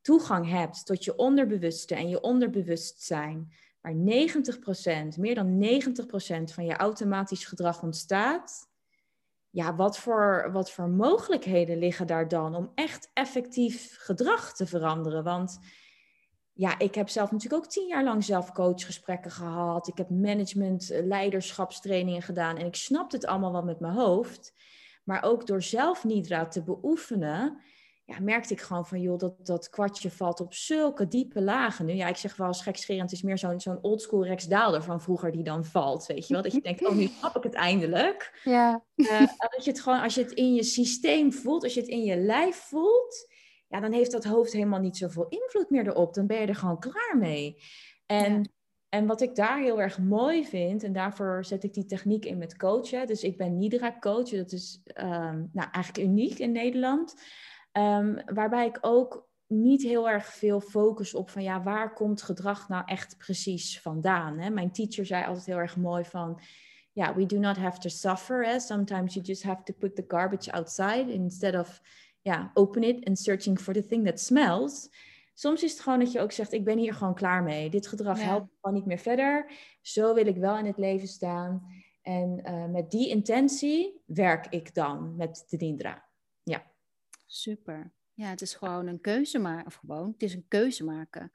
[0.00, 6.76] toegang hebt tot je onderbewuste en je onderbewustzijn, waar 90%, meer dan 90% van je
[6.76, 8.68] automatisch gedrag ontstaat,
[9.50, 15.24] ja, wat voor, wat voor mogelijkheden liggen daar dan om echt effectief gedrag te veranderen?
[15.24, 15.58] Want
[16.52, 19.88] ja, ik heb zelf natuurlijk ook tien jaar lang zelf coachgesprekken gehad.
[19.88, 24.54] Ik heb management, eh, leiderschapstrainingen gedaan en ik snapte het allemaal wel met mijn hoofd.
[25.04, 26.04] Maar ook door zelf
[26.50, 27.60] te beoefenen,
[28.08, 31.92] ja, merkte ik gewoon van, joh, dat, dat kwartje valt op zulke diepe lagen nu.
[31.92, 35.00] Ja, ik zeg wel eens gekscherend, het is meer zo'n zo'n oldschool Rex Daalder van
[35.00, 36.42] vroeger die dan valt, weet je wel.
[36.42, 38.40] Dat je denkt, oh, nu snap ik het eindelijk.
[38.44, 38.84] Ja.
[38.96, 41.88] Uh, dat je het gewoon, als je het in je systeem voelt, als je het
[41.88, 43.26] in je lijf voelt,
[43.68, 46.14] ja, dan heeft dat hoofd helemaal niet zoveel invloed meer erop.
[46.14, 47.62] Dan ben je er gewoon klaar mee.
[48.06, 48.52] En,
[48.88, 52.38] en wat ik daar heel erg mooi vind, en daarvoor zet ik die techniek in
[52.38, 53.06] met coachen.
[53.06, 57.14] Dus ik ben Nidra coach, dat is um, nou, eigenlijk uniek in Nederland.
[57.78, 62.68] Um, waarbij ik ook niet heel erg veel focus op van ja, waar komt gedrag
[62.68, 64.38] nou echt precies vandaan?
[64.38, 64.50] Hè?
[64.50, 66.40] Mijn teacher zei altijd heel erg mooi van
[66.92, 68.46] ja, we do not have to suffer.
[68.46, 68.60] Hè?
[68.60, 71.80] Sometimes you just have to put the garbage outside instead of
[72.22, 74.90] ja, open it and searching for the thing that smells.
[75.34, 77.70] Soms is het gewoon dat je ook zegt, ik ben hier gewoon klaar mee.
[77.70, 79.52] Dit gedrag helpt gewoon niet meer verder.
[79.80, 81.62] Zo wil ik wel in het leven staan.
[82.02, 86.05] En uh, met die intentie werk ik dan met de Nindra.
[87.26, 87.92] Super.
[88.12, 89.66] Ja, het is gewoon een keuze maken.
[89.66, 91.32] Of gewoon, het is een keuze maken.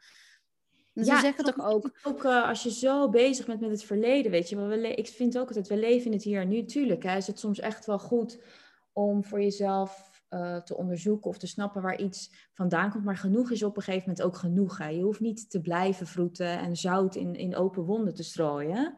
[0.94, 2.00] Ja, ze zeggen toch ook...
[2.04, 4.56] ook uh, als je zo bezig bent met het verleden, weet je.
[4.56, 6.66] we ik vind ook altijd, we leven in het hier en nu.
[6.66, 8.40] Tuurlijk hè, is het soms echt wel goed
[8.94, 13.04] om voor jezelf uh, te onderzoeken of te snappen waar iets vandaan komt.
[13.04, 14.78] Maar genoeg is op een gegeven moment ook genoeg.
[14.78, 14.88] Hè.
[14.88, 18.98] Je hoeft niet te blijven vroeten en zout in, in open wonden te strooien.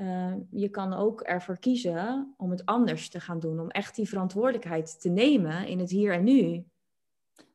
[0.00, 3.60] Uh, je kan ook ervoor kiezen om het anders te gaan doen.
[3.60, 6.64] Om echt die verantwoordelijkheid te nemen in het hier en nu.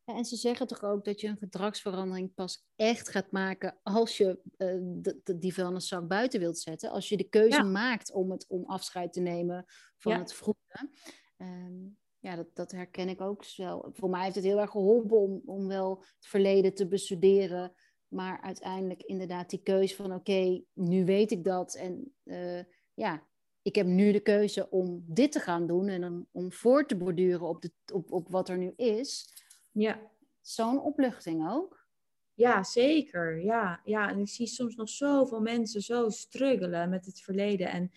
[0.06, 4.18] Ja, en ze zeggen toch ook dat je een gedragsverandering pas echt gaat maken als
[4.18, 4.78] je uh,
[5.24, 6.90] de, die vuilniszak buiten wilt zetten.
[6.90, 9.66] Als je de keuze maakt om, het, om afscheid te nemen
[9.98, 10.90] van het vroege.
[11.38, 11.86] Ehm,
[12.20, 13.90] ja, dat, dat herken ik ook wel.
[13.94, 17.74] Voor mij heeft het heel erg geholpen om, om wel het verleden te bestuderen.
[18.14, 21.76] Maar uiteindelijk inderdaad die keuze van oké, nu weet ik dat.
[21.76, 22.60] En uh,
[22.94, 23.24] ja,
[23.62, 26.98] ik heb nu de keuze om dit te gaan doen en om, om voor te
[26.98, 29.30] borduren op, de, op, op wat er nu is.
[29.72, 30.12] Ja.
[30.42, 31.88] Zo'n opluchting ook.
[32.34, 33.44] Ja, zeker.
[33.44, 37.72] Ja, ja, en ik zie soms nog zoveel mensen zo struggelen met het verleden.
[37.72, 37.92] En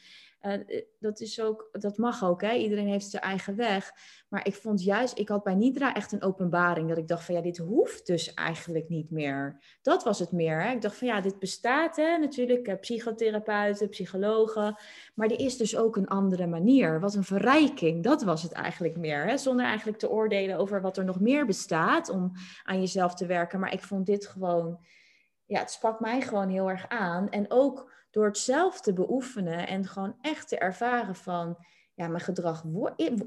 [0.46, 2.52] uh, dat, is ook, dat mag ook, hè?
[2.52, 3.92] iedereen heeft zijn eigen weg.
[4.28, 6.88] Maar ik vond juist, ik had bij Nidra echt een openbaring.
[6.88, 9.60] Dat ik dacht van ja, dit hoeft dus eigenlijk niet meer.
[9.82, 10.62] Dat was het meer.
[10.62, 10.72] Hè?
[10.72, 12.18] Ik dacht van ja, dit bestaat hè?
[12.18, 12.68] natuurlijk.
[12.68, 14.76] Uh, psychotherapeuten, psychologen.
[15.14, 17.00] Maar er is dus ook een andere manier.
[17.00, 19.26] Wat een verrijking, dat was het eigenlijk meer.
[19.26, 19.36] Hè?
[19.38, 22.32] Zonder eigenlijk te oordelen over wat er nog meer bestaat om
[22.64, 23.60] aan jezelf te werken.
[23.60, 24.78] Maar ik vond dit gewoon,
[25.44, 27.28] ja, het sprak mij gewoon heel erg aan.
[27.28, 31.56] En ook door het zelf te beoefenen en gewoon echt te ervaren van,
[31.94, 32.64] ja, mijn gedrag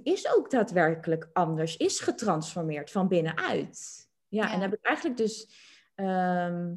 [0.04, 4.08] is ook daadwerkelijk anders, is getransformeerd van binnenuit.
[4.28, 4.54] Ja, ja.
[4.54, 5.50] en daar heb ik eigenlijk dus,
[5.96, 6.74] ehm,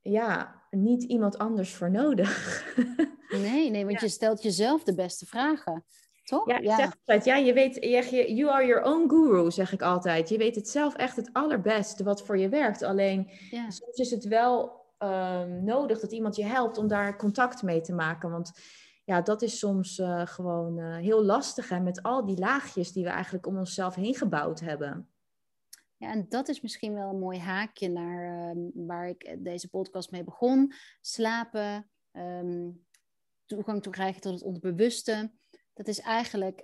[0.00, 2.64] ja, niet iemand anders voor nodig.
[3.28, 5.84] nee, nee, want je stelt jezelf de beste vragen.
[6.24, 6.48] Toch?
[6.48, 9.82] Ja, ik zeg altijd, ja, je weet, je, you are your own guru, zeg ik
[9.82, 10.28] altijd.
[10.28, 12.82] Je weet het zelf echt het allerbeste wat voor je werkt.
[12.82, 13.30] Alleen
[13.68, 17.92] soms is het wel Ehm, nodig dat iemand je helpt om daar contact mee te
[17.92, 18.30] maken.
[18.30, 18.52] Want
[19.04, 23.04] ja, dat is soms uh, gewoon uh, heel lastig hè, met al die laagjes die
[23.04, 25.08] we eigenlijk om onszelf heen gebouwd hebben.
[25.96, 30.10] Ja, en dat is misschien wel een mooi haakje naar uh, waar ik deze podcast
[30.10, 30.72] mee begon.
[31.00, 32.86] Slapen, um,
[33.46, 35.32] toegang te krijgen tot het onderbewuste.
[35.74, 36.60] Dat is eigenlijk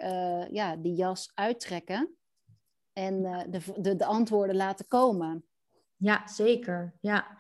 [0.51, 2.17] ja, die jas uittrekken
[2.93, 5.45] en de, de, de antwoorden laten komen.
[5.97, 6.97] Ja, zeker.
[7.01, 7.39] Ja.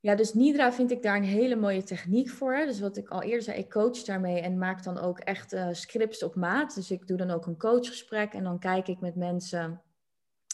[0.00, 2.56] Ja, dus Nidra vind ik daar een hele mooie techniek voor.
[2.66, 5.68] Dus wat ik al eerder zei, ik coach daarmee en maak dan ook echt uh,
[5.72, 6.74] scripts op maat.
[6.74, 9.80] Dus ik doe dan ook een coachgesprek en dan kijk ik met mensen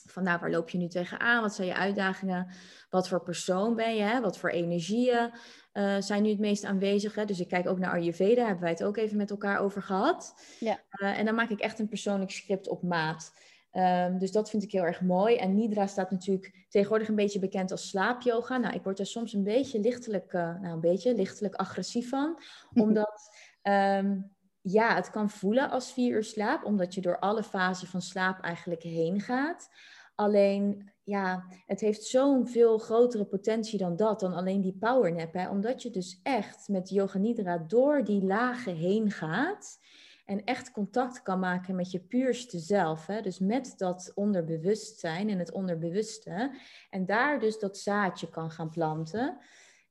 [0.09, 1.43] van nou, waar loop je nu tegenaan?
[1.43, 2.55] Wat zijn je uitdagingen?
[2.91, 4.03] Wat voor persoon ben je?
[4.03, 4.21] Hè?
[4.21, 5.31] Wat voor energieën
[5.73, 7.15] uh, zijn nu het meest aanwezig?
[7.15, 7.25] Hè?
[7.25, 10.35] Dus ik kijk ook naar Ayurveda, hebben wij het ook even met elkaar over gehad.
[10.61, 10.81] Ja.
[10.91, 13.33] Uh, en dan maak ik echt een persoonlijk script op maat.
[13.73, 15.37] Um, dus dat vind ik heel erg mooi.
[15.37, 18.57] En Nidra staat natuurlijk tegenwoordig een beetje bekend als slaapyoga.
[18.57, 22.43] Nou, ik word er soms een beetje lichtelijk, uh, nou een beetje lichtelijk agressief van.
[22.85, 23.31] Omdat,
[23.63, 24.31] um,
[24.61, 26.65] ja, het kan voelen als vier uur slaap.
[26.65, 29.69] Omdat je door alle fasen van slaap eigenlijk heen gaat.
[30.15, 34.21] Alleen, ja, het heeft zo'n veel grotere potentie dan dat.
[34.21, 35.33] Dan alleen die powernap.
[35.33, 35.49] Hè?
[35.49, 39.79] Omdat je dus echt met yoga nidra door die lagen heen gaat
[40.25, 43.07] en echt contact kan maken met je puurste zelf.
[43.07, 43.21] Hè?
[43.21, 46.51] Dus met dat onderbewustzijn en het onderbewuste.
[46.91, 49.39] En daar dus dat zaadje kan gaan planten.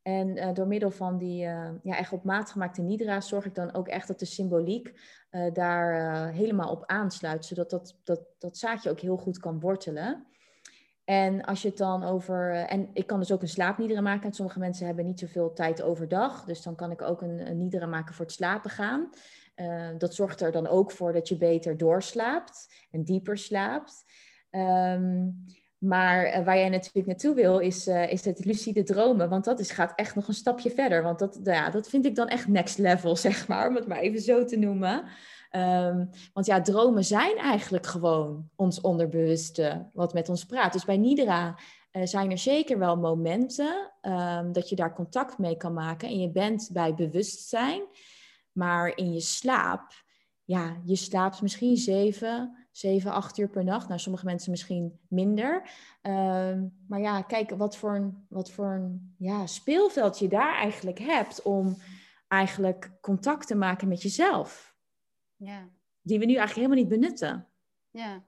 [0.02, 3.56] En uh, door middel van die uh, ja, echt op maat gemaakte nidra's zorg ik
[3.56, 4.94] dan ook echt dat de symboliek
[5.32, 7.46] uh, daar helemaal op aansluit.
[7.46, 10.26] Zodat dat, dat, dat zaadje ook heel goed kan wortelen.
[11.04, 12.52] En als je het dan over.
[12.52, 14.24] En ik kan dus ook een slaapniederen maken.
[14.24, 16.44] En sommige mensen hebben niet zoveel tijd overdag.
[16.46, 19.10] Dus dan kan ik ook een, een maken voor het slapen gaan.
[19.56, 24.04] Uh, dat zorgt er dan ook voor dat je beter doorslaapt en dieper slaapt.
[24.52, 25.46] Um,
[25.78, 29.30] maar uh, waar jij natuurlijk naartoe wil, is, uh, is het lucide dromen.
[29.30, 31.04] Want dat is, gaat echt nog een stapje verder.
[31.04, 33.68] Want dat, ja, dat vind ik dan echt next level, zeg maar.
[33.68, 35.04] Om het maar even zo te noemen.
[35.56, 40.74] Um, want ja, dromen zijn eigenlijk gewoon ons onderbewuste wat met ons praat.
[40.74, 41.56] Dus bij Nidra
[42.04, 46.08] zijn er zeker wel momenten um, dat je daar contact mee kan maken.
[46.08, 47.82] En je bent bij bewustzijn.
[48.52, 50.04] Maar in je slaap,
[50.44, 53.88] ja, je slaapt misschien zeven, zeven, acht uur per nacht.
[53.88, 55.70] Nou, sommige mensen misschien minder.
[56.02, 61.00] Ehm, maar ja, kijk wat voor een, wat voor een ja, speelveld je daar eigenlijk
[61.00, 61.78] hebt om
[62.28, 64.76] eigenlijk contact te maken met jezelf.
[65.36, 65.70] Ja.
[66.02, 67.48] Die we nu eigenlijk helemaal niet benutten.
[67.90, 68.24] Ja.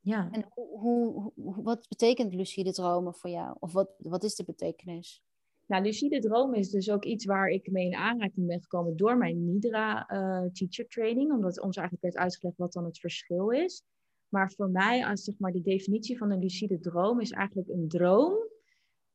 [0.00, 0.28] Ja.
[0.30, 3.56] En hoe, hoe, wat betekent lucide dromen voor jou?
[3.58, 5.22] Of wat, wat is de betekenis?
[5.68, 9.16] Nou, lucide dromen is dus ook iets waar ik mee in aanraking ben gekomen door
[9.16, 13.82] mijn Nidra uh, teacher training, omdat ons eigenlijk werd uitgelegd wat dan het verschil is.
[14.28, 17.88] Maar voor mij, als zeg maar, de definitie van een lucide droom is eigenlijk een
[17.88, 18.36] droom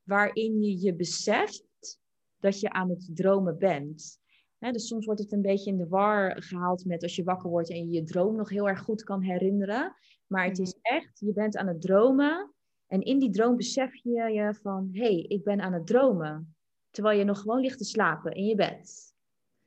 [0.03, 1.99] waarin je je beseft
[2.39, 4.19] dat je aan het dromen bent.
[4.59, 7.69] dus soms wordt het een beetje in de war gehaald met als je wakker wordt
[7.69, 9.95] en je je droom nog heel erg goed kan herinneren.
[10.27, 10.95] Maar het is mhm.
[10.95, 12.52] echt, je bent aan het dromen
[12.93, 16.55] en in die droom besef je je van, hé, hey, ik ben aan het dromen.
[16.89, 19.13] Terwijl je nog gewoon ligt te slapen in je bed.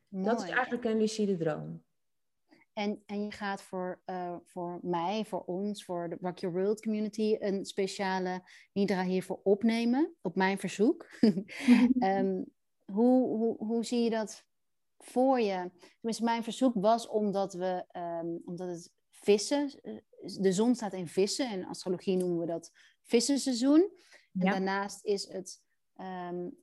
[0.08, 1.84] Dat is eigenlijk een lucide droom.
[2.72, 6.82] En, en je gaat voor, uh, voor mij, voor ons, voor de Rock Your World
[6.82, 11.06] community een speciale Nidra hiervoor opnemen, op mijn verzoek.
[12.00, 12.44] um,
[12.92, 14.44] hoe, hoe, hoe zie je dat
[14.98, 15.70] voor je?
[15.98, 19.94] Tenminste, mijn verzoek was omdat, we, um, omdat het vissen, eh,
[20.40, 22.72] de zon staat in vissen en in astrologie noemen we dat
[23.06, 23.90] vissenseizoen.
[24.32, 25.62] En daarnaast is het
[26.00, 26.58] um,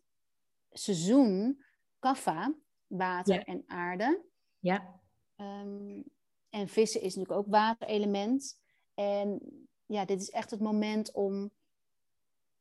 [0.71, 1.63] seizoen
[1.99, 2.53] kaffa,
[2.87, 4.23] water en aarde.
[4.59, 5.01] Ja.
[5.35, 6.01] Ehm,
[6.49, 8.59] en vissen is natuurlijk ook waterelement.
[8.93, 9.39] En
[9.85, 11.51] ja, dit is echt het moment om.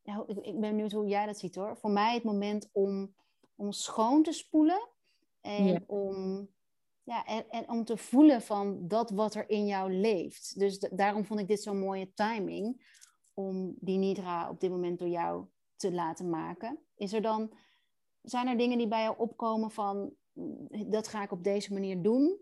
[0.03, 1.77] Nou, ik, ik ben benieuwd hoe jij dat ziet hoor.
[1.77, 3.15] Voor mij het moment om,
[3.55, 4.89] om schoon te spoelen.
[5.41, 6.49] En om
[7.03, 10.59] ja, en, en om te voelen van dat wat er in jou leeft.
[10.59, 12.87] Dus daarom vond ik dit zo'n mooie timing
[13.49, 15.45] om die Nidra op dit moment door jou
[15.77, 16.79] te laten maken.
[16.97, 17.53] Is er dan,
[18.23, 20.13] zijn er dingen die bij jou opkomen van
[20.87, 22.41] dat ga ik op deze manier doen?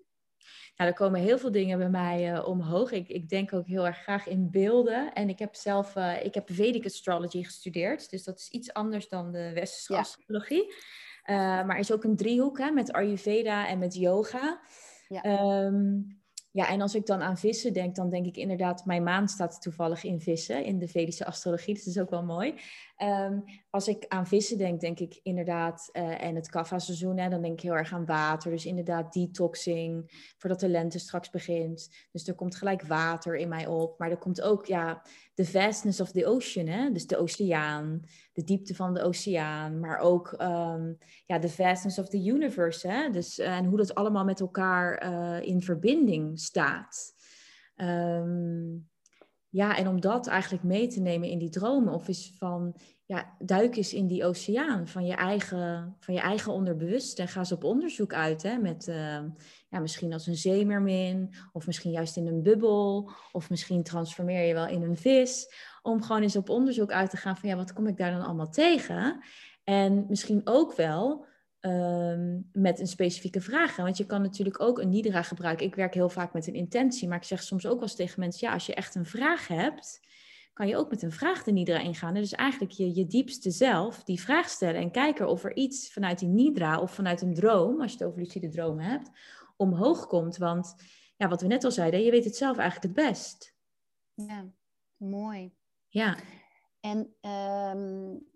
[0.76, 2.92] Nou, er komen heel veel dingen bij mij uh, omhoog.
[2.92, 5.12] Ik, ik denk ook heel erg graag in beelden.
[5.12, 8.10] En ik heb zelf, uh, ik heb Vedic Astrology gestudeerd.
[8.10, 10.74] Dus dat is iets anders dan de westerse astrologie.
[11.26, 14.60] Uh, maar is ook een driehoek hè, met Ayurveda en met yoga.
[15.08, 15.22] Ja.
[15.22, 15.98] Ehm,
[16.52, 19.62] ja, en als ik dan aan vissen denk, dan denk ik inderdaad, mijn maan staat
[19.62, 22.54] toevallig in vissen, in de Vedische astrologie, dus dat is ook wel mooi.
[23.02, 27.52] Um, als ik aan vissen denk, denk ik inderdaad, uh, en het kaffa-seizoen, dan denk
[27.52, 28.50] ik heel erg aan water.
[28.50, 31.88] Dus inderdaad detoxing, voordat de lente straks begint.
[32.12, 33.98] Dus er komt gelijk water in mij op.
[33.98, 35.02] Maar er komt ook, ja,
[35.34, 36.90] de vastness of the ocean, hè?
[36.92, 39.80] dus de oceaan, de diepte van de oceaan.
[39.80, 43.10] Maar ook um, ja, de vastness of the universe, hè?
[43.10, 47.14] Dus, uh, en hoe dat allemaal met elkaar uh, in verbinding staat.
[47.76, 48.89] Um,
[49.50, 53.36] ja, en om dat eigenlijk mee te nemen in die dromen, of is van ja,
[53.38, 57.52] duik eens in die oceaan van je eigen, van je eigen onderbewust en ga eens
[57.52, 58.42] op onderzoek uit.
[58.42, 59.18] Hè, met uh,
[59.68, 64.54] ja, misschien als een zeemermin, of misschien juist in een bubbel, of misschien transformeer je
[64.54, 65.54] wel in een vis.
[65.82, 68.24] Om gewoon eens op onderzoek uit te gaan van ja, wat kom ik daar dan
[68.24, 69.24] allemaal tegen?
[69.64, 71.26] En misschien ook wel
[71.60, 73.76] Um, met een specifieke vraag.
[73.76, 75.66] Want je kan natuurlijk ook een Nidra gebruiken.
[75.66, 78.20] Ik werk heel vaak met een intentie, maar ik zeg soms ook wel eens tegen
[78.20, 80.00] mensen: ja, als je echt een vraag hebt,
[80.52, 82.14] kan je ook met een vraag de Nidra ingaan.
[82.14, 86.18] Dus eigenlijk je, je diepste zelf die vraag stellen en kijken of er iets vanuit
[86.18, 89.10] die Nidra of vanuit een droom, als je het over lucide dromen hebt,
[89.56, 90.36] omhoog komt.
[90.36, 90.74] Want
[91.16, 93.54] ja, wat we net al zeiden, je weet het zelf eigenlijk het best.
[94.14, 94.46] Ja,
[94.96, 95.54] mooi.
[95.88, 96.16] Ja.
[96.80, 98.26] En, um,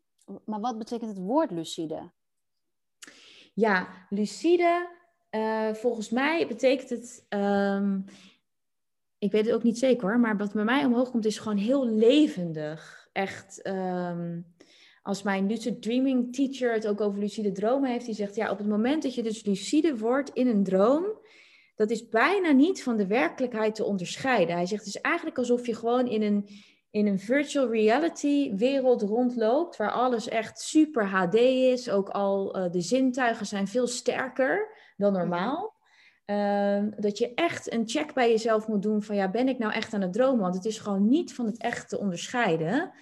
[0.44, 2.12] maar wat betekent het woord lucide?
[3.54, 4.88] Ja, lucide,
[5.30, 8.04] uh, volgens mij betekent het, um,
[9.18, 11.58] ik weet het ook niet zeker hoor, maar wat bij mij omhoog komt is gewoon
[11.58, 13.08] heel levendig.
[13.12, 14.54] Echt, um,
[15.02, 18.58] als mijn lucid dreaming teacher het ook over lucide dromen heeft, die zegt ja, op
[18.58, 21.04] het moment dat je dus lucide wordt in een droom,
[21.74, 24.54] dat is bijna niet van de werkelijkheid te onderscheiden.
[24.54, 26.48] Hij zegt het is eigenlijk alsof je gewoon in een
[26.94, 31.90] in een virtual reality wereld rondloopt, waar alles echt super HD is.
[31.90, 35.74] Ook al uh, de zintuigen zijn veel sterker dan normaal.
[36.26, 39.72] Uh, dat je echt een check bij jezelf moet doen van ja, ben ik nou
[39.72, 40.40] echt aan het dromen?
[40.40, 42.92] Want het is gewoon niet van het echt te onderscheiden.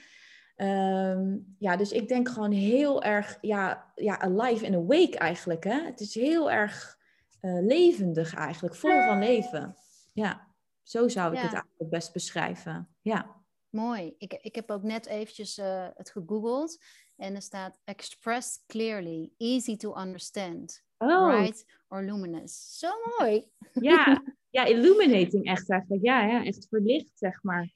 [0.57, 5.65] Uh, ja, dus ik denk gewoon heel erg, ja, ja alive and awake eigenlijk.
[5.65, 5.85] Hè?
[5.85, 6.99] Het is heel erg
[7.41, 9.77] uh, levendig eigenlijk, vol van leven.
[10.13, 10.47] Ja,
[10.83, 12.89] zo zou ik het eigenlijk best beschrijven.
[13.01, 13.41] Ja.
[13.73, 14.15] Mooi.
[14.19, 16.79] Ik, ik heb ook net eventjes uh, het gegoogeld.
[17.17, 21.27] En er staat expressed clearly, easy to understand, oh.
[21.27, 22.79] bright or luminous.
[22.79, 23.51] Zo mooi.
[23.73, 26.05] Ja, ja illuminating echt eigenlijk.
[26.05, 27.73] Ja, ja, echt verlicht, zeg maar.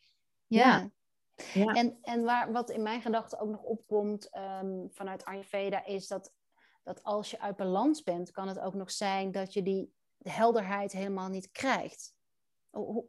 [0.46, 0.90] Ja.
[1.52, 1.74] ja.
[1.74, 4.30] En, en waar, wat in mijn gedachten ook nog opkomt
[4.62, 6.32] um, vanuit Ayurveda is dat,
[6.82, 10.92] dat als je uit balans bent, kan het ook nog zijn dat je die helderheid
[10.92, 12.14] helemaal niet krijgt.
[12.70, 13.04] Hoe,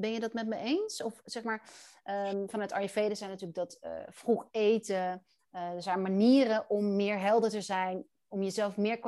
[0.00, 1.02] ben je dat met me eens?
[1.02, 1.62] Of zeg maar,
[2.04, 5.22] um, vanuit Ayurveda zijn natuurlijk dat uh, vroeg eten.
[5.52, 8.98] Uh, er zijn manieren om meer helder te zijn, om jezelf meer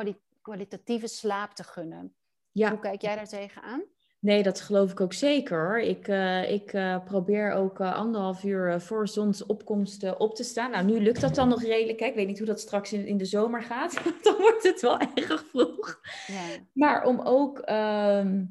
[0.42, 2.14] kwalitatieve slaap te gunnen.
[2.52, 2.70] Ja.
[2.70, 3.84] Hoe kijk jij daar tegenaan?
[4.20, 5.80] Nee, dat geloof ik ook zeker.
[5.80, 10.70] Ik, uh, ik uh, probeer ook uh, anderhalf uur voor zonsopkomst op te staan.
[10.70, 12.00] Nou, nu lukt dat dan nog redelijk.
[12.00, 12.06] Hè?
[12.06, 14.02] Ik weet niet hoe dat straks in, in de zomer gaat.
[14.22, 16.00] dan wordt het wel erg vroeg.
[16.26, 16.42] Ja.
[16.72, 18.44] Maar om ook ehm,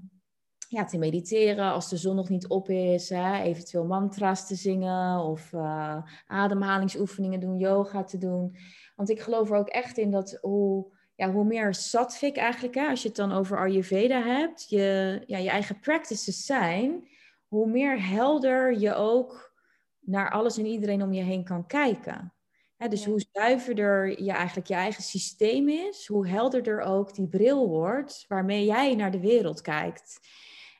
[0.67, 3.09] ja, te mediteren als de zon nog niet op is.
[3.09, 3.41] Hè?
[3.41, 8.55] Eventueel mantra's te zingen of uh, ademhalingsoefeningen doen, yoga te doen.
[8.95, 12.87] Want ik geloof er ook echt in dat hoe, ja, hoe meer satvik eigenlijk, hè,
[12.87, 17.07] als je het dan over Ayurveda hebt, je, ja, je eigen practices zijn,
[17.47, 19.53] hoe meer helder je ook
[19.99, 22.33] naar alles en iedereen om je heen kan kijken.
[22.77, 27.67] Hè, dus hoe zuiverder je eigenlijk je eigen systeem is, hoe helderder ook die bril
[27.67, 30.19] wordt waarmee jij naar de wereld kijkt.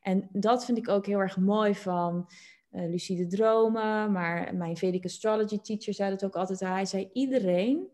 [0.08, 2.30] En dat vind ik ook heel erg mooi van
[2.72, 4.12] uh, lucide dromen.
[4.12, 6.60] Maar mijn Vedic astrology teacher zei het ook altijd.
[6.60, 7.88] Hij zei, iedereen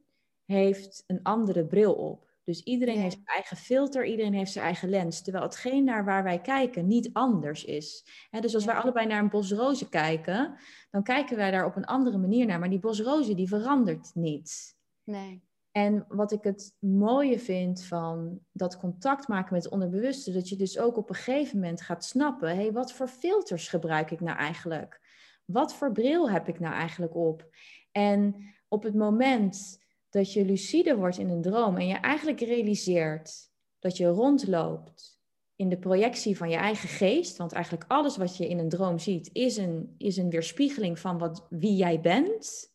[0.46, 2.32] heeft een andere bril op.
[2.44, 5.22] Dus iedereen heeft zijn eigen filter, iedereen heeft zijn eigen lens.
[5.22, 8.06] Terwijl hetgeen naar waar wij kijken niet anders is.
[8.40, 10.56] dus als wij allebei naar een bos rozen kijken,
[10.92, 12.60] dan kijken wij daar op een andere manier naar.
[12.60, 14.78] Maar die bos rozen die verandert niet.
[15.04, 15.44] Nee.
[15.74, 20.56] En wat ik het mooie vind van dat contact maken met het onderbewuste, dat je
[20.56, 24.20] dus ook op een gegeven moment gaat snappen, hé, hey, wat voor filters gebruik ik
[24.20, 25.02] nou eigenlijk?
[25.46, 27.50] Wat voor bril heb ik nou eigenlijk op?
[27.92, 28.36] En
[28.68, 33.98] op het moment dat je lucide wordt in een droom en je eigenlijk realiseert dat
[33.98, 35.22] je rondloopt
[35.56, 39.00] in de projectie van je eigen geest, want eigenlijk alles wat je in een droom
[39.00, 42.73] ziet is een, is een weerspiegeling van wat, wie jij bent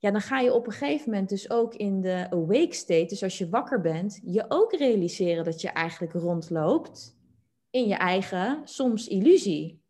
[0.00, 3.22] ja, dan ga je op een gegeven moment dus ook in de awake state, dus
[3.22, 7.18] als je wakker bent, je ook realiseren dat je eigenlijk rondloopt
[7.70, 9.82] in je eigen, soms illusie.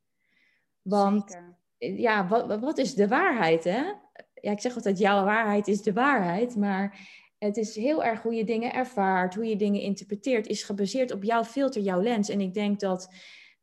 [0.82, 1.30] Want
[1.78, 2.00] Zeker.
[2.00, 3.82] ja, wat, wat is de waarheid, hè?
[4.34, 8.34] Ja, ik zeg altijd, jouw waarheid is de waarheid, maar het is heel erg hoe
[8.34, 12.28] je dingen ervaart, hoe je dingen interpreteert, is gebaseerd op jouw filter, jouw lens.
[12.28, 13.14] En ik denk dat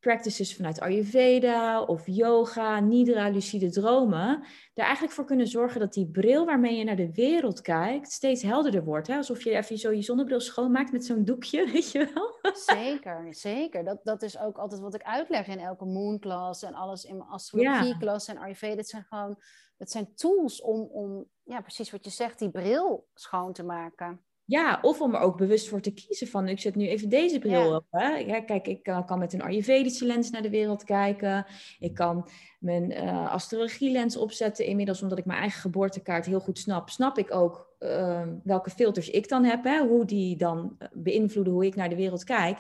[0.08, 4.44] practices vanuit Ayurveda of yoga, nidra, lucide dromen,
[4.74, 8.42] er eigenlijk voor kunnen zorgen dat die bril waarmee je naar de wereld kijkt steeds
[8.42, 9.08] helderder wordt.
[9.08, 9.16] Hè?
[9.16, 12.54] Alsof je even zo je zonnebril schoonmaakt met zo'n doekje, weet je wel?
[12.54, 13.84] Zeker, zeker.
[13.84, 17.30] Dat, dat is ook altijd wat ik uitleg in elke moonclass en alles in mijn
[17.30, 18.76] astrologieklas en Ayurveda.
[18.76, 19.36] Het zijn gewoon,
[19.78, 24.27] het zijn tools om, om, ja, precies wat je zegt, die bril schoon te maken.
[24.48, 27.40] Ja, of om er ook bewust voor te kiezen van, ik zet nu even deze
[27.40, 27.86] bril op.
[27.90, 28.08] Hè?
[28.08, 31.46] Ja, kijk, ik uh, kan met een Ayurvedische lens naar de wereld kijken.
[31.80, 32.30] Ik kan
[32.60, 34.66] mijn uh, astrologielens opzetten.
[34.66, 39.10] Inmiddels, omdat ik mijn eigen geboortekaart heel goed snap, snap ik ook uh, welke filters
[39.10, 39.64] ik dan heb.
[39.64, 39.88] Hè?
[39.88, 42.58] Hoe die dan eh, beïnvloeden hoe ik naar de wereld kijk.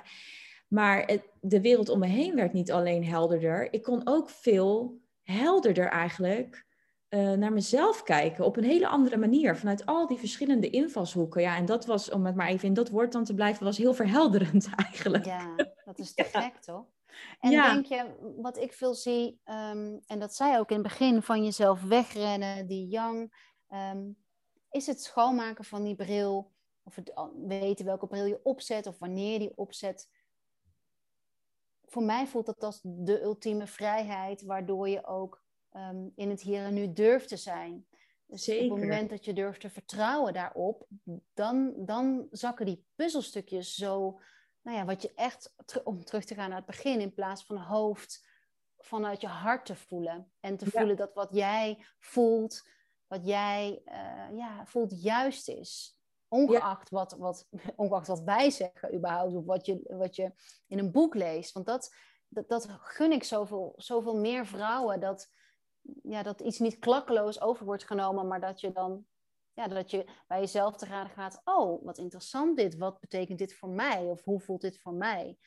[0.68, 3.74] Maar het, de wereld om me heen werd niet alleen helderder.
[3.74, 6.66] Ik kon ook veel helderder eigenlijk
[7.10, 9.58] uh, naar mezelf kijken op een hele andere manier.
[9.58, 11.42] Vanuit al die verschillende invalshoeken.
[11.42, 13.78] Ja, en dat was, om het maar even in dat woord dan te blijven, was
[13.78, 15.26] heel verhelderend eigenlijk.
[15.26, 16.86] Ja, dat is te gek toch?
[17.40, 21.22] En denk je, wat ik veel zie, um, en dat zei ook in het begin
[21.22, 23.34] van jezelf wegrennen, die yang,
[23.70, 24.18] um,
[24.70, 26.52] is het schoonmaken van die bril,
[26.84, 27.14] of het
[27.48, 30.10] weten welke bril je opzet of wanneer je die opzet.
[31.86, 35.46] Voor mij voelt dat als de ultieme vrijheid, waardoor je ook
[35.78, 37.88] um, in het hier en nu durft te zijn.
[38.26, 38.72] Dus Zeker.
[38.72, 40.88] op het moment dat je durft te vertrouwen daarop,
[41.34, 44.20] dan, dan zakken die puzzelstukjes zo,
[44.62, 47.58] nou ja, wat je echt, om terug te gaan naar het begin, in plaats van
[47.58, 48.28] hoofd,
[48.78, 50.32] vanuit je hart te voelen.
[50.40, 52.68] En te voelen dat wat jij voelt,
[53.08, 56.00] wat jij uh, ja, voelt juist is.
[56.28, 60.32] Ongeacht, wat, wat, ongeacht wat wij zeggen überhaupt, of wat je, wat je
[60.68, 61.54] in een boek leest.
[61.54, 61.96] Want dat,
[62.28, 65.30] dat, dat gun ik zoveel, zoveel meer vrouwen, dat
[66.04, 69.06] ja, dat iets niet klakkeloos over wordt genomen, maar dat je dan
[69.58, 73.54] ja, dat je bij jezelf te raden gaat, oh, wat interessant dit, wat betekent dit
[73.54, 75.38] voor mij of hoe voelt dit voor mij?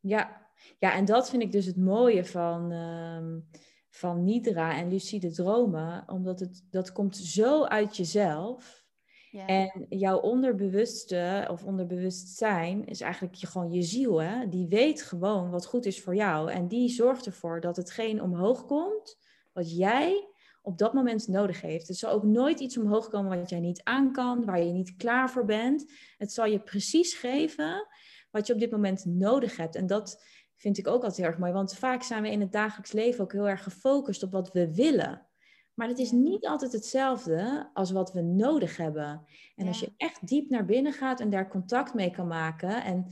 [0.00, 5.30] Ja, ja en dat vind ik dus het mooie van, uh, van Nidra en lucide
[5.30, 8.84] dromen, omdat het, dat komt zo uit jezelf.
[9.30, 9.46] Ja.
[9.46, 14.22] En jouw onderbewuste of onderbewustzijn is eigenlijk je, gewoon je ziel.
[14.22, 14.48] Hè?
[14.48, 16.50] Die weet gewoon wat goed is voor jou.
[16.50, 19.18] En die zorgt ervoor dat hetgeen omhoog komt,
[19.52, 20.28] wat jij
[20.62, 21.88] op dat moment nodig heeft.
[21.88, 24.96] Het zal ook nooit iets omhoog komen wat jij niet aan kan, waar je niet
[24.96, 25.92] klaar voor bent.
[26.16, 27.86] Het zal je precies geven
[28.30, 29.74] wat je op dit moment nodig hebt.
[29.74, 30.24] En dat
[30.56, 33.24] vind ik ook altijd heel erg mooi, want vaak zijn we in het dagelijks leven
[33.24, 35.26] ook heel erg gefocust op wat we willen.
[35.74, 39.24] Maar het is niet altijd hetzelfde als wat we nodig hebben.
[39.56, 43.06] En als je echt diep naar binnen gaat en daar contact mee kan maken en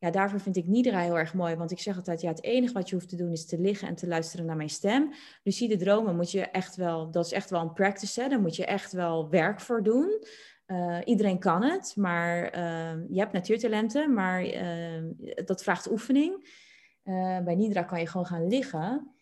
[0.00, 1.54] ja, daarvoor vind ik Nidra heel erg mooi.
[1.54, 3.88] Want ik zeg altijd, ja, het enige wat je hoeft te doen is te liggen
[3.88, 5.12] en te luisteren naar mijn stem.
[5.42, 8.20] Lucide dromen moet je echt wel, dat is echt wel een practice.
[8.20, 8.28] Hè?
[8.28, 10.24] Daar moet je echt wel werk voor doen.
[10.66, 15.10] Uh, iedereen kan het, maar uh, je hebt natuurtalenten, maar uh,
[15.44, 16.58] dat vraagt oefening.
[17.44, 19.14] bij Nidra kan je gewoon gaan liggen.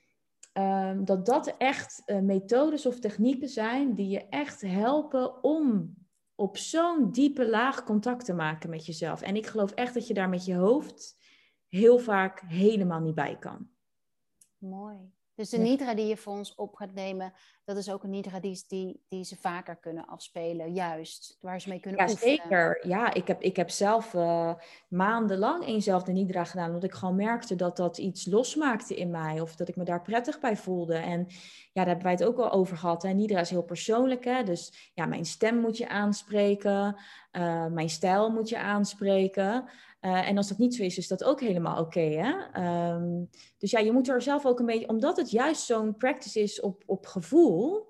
[0.52, 5.94] Ehm, dat dat echt methodes of technieken zijn die je echt helpen om
[6.40, 9.22] op zo'n diepe laag contact te maken met jezelf.
[9.22, 11.16] En ik geloof echt dat je daar met je hoofd
[11.66, 13.68] heel vaak helemaal niet bij kan.
[14.58, 15.12] Mooi.
[15.38, 17.32] Dus de nidra die je voor ons op gaat nemen,
[17.64, 21.38] dat is ook een nidra die, die, die ze vaker kunnen afspelen, juist.
[21.40, 22.86] Waar ze mee kunnen ja, Zeker.
[22.88, 24.54] Ja, ik heb, ik heb zelf uh,
[24.88, 29.40] maandenlang eenzelfde nidra gedaan, omdat ik gewoon merkte dat dat iets losmaakte in mij.
[29.40, 30.96] Of dat ik me daar prettig bij voelde.
[30.96, 33.02] En ja, daar hebben wij het ook al over gehad.
[33.02, 33.12] Hè.
[33.12, 34.42] Nidra is heel persoonlijk, hè.
[34.42, 36.96] Dus ja, mijn stem moet je aanspreken.
[37.32, 39.68] Uh, mijn stijl moet je aanspreken.
[40.00, 42.34] Uh, en als dat niet zo is, is dat ook helemaal oké.
[42.56, 46.40] Um, dus ja, je moet er zelf ook een beetje, omdat het juist zo'n practice
[46.40, 47.86] is op, op gevoel,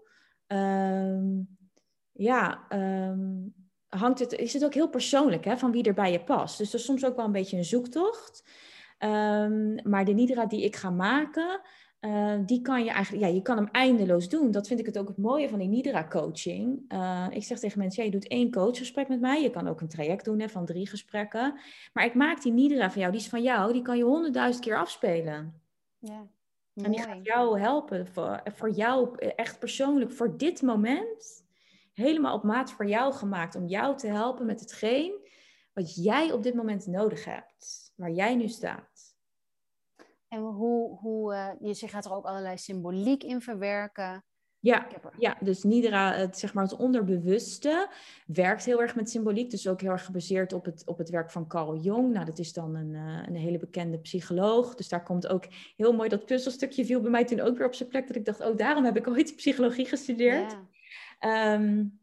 [0.46, 1.58] um,
[2.12, 3.54] ja, um,
[3.88, 6.58] hangt het, is het ook heel persoonlijk hè, van wie er bij je past.
[6.58, 8.44] Dus dat is soms ook wel een beetje een zoektocht.
[9.82, 11.60] maar de nidra die ik ga maken,
[12.00, 14.50] Uh, die kan je eigenlijk, ja, je kan hem eindeloos doen.
[14.50, 16.92] Dat vind ik het ook het mooie van die Nidra-coaching.
[16.92, 19.42] Uh, ik zeg tegen mensen, ja, je doet één coachgesprek met mij.
[19.42, 21.60] Je kan ook een traject doen hè, van drie gesprekken.
[21.92, 24.64] Maar ik maak die Nidra van jou, die is van jou, die kan je honderdduizend
[24.64, 25.62] keer afspelen.
[25.98, 26.26] Ja,
[26.74, 31.46] en die gaat jou helpen, voor, voor jou echt persoonlijk, voor dit moment.
[31.94, 35.26] Helemaal op maat voor jou gemaakt, om jou te helpen met hetgeen
[35.72, 37.92] wat jij op dit moment nodig hebt.
[37.96, 39.07] Waar jij nu staat.
[40.28, 44.24] En hoe, hoe uh, je gaat er ook allerlei symboliek in verwerken.
[44.60, 44.86] Ja,
[45.18, 47.90] ja, dus Nidra, het, zeg maar het onderbewuste,
[48.26, 49.50] werkt heel erg met symboliek.
[49.50, 52.12] Dus ook heel erg gebaseerd op het, op het werk van Carl Jung.
[52.12, 54.74] Nou, dat is dan een, uh, een hele bekende psycholoog.
[54.74, 55.44] Dus daar komt ook
[55.76, 58.06] heel mooi dat puzzelstukje viel bij mij toen ook weer op zijn plek.
[58.06, 60.56] Dat ik dacht, oh, daarom heb ik ooit psychologie gestudeerd.
[61.20, 61.98] Ja, um,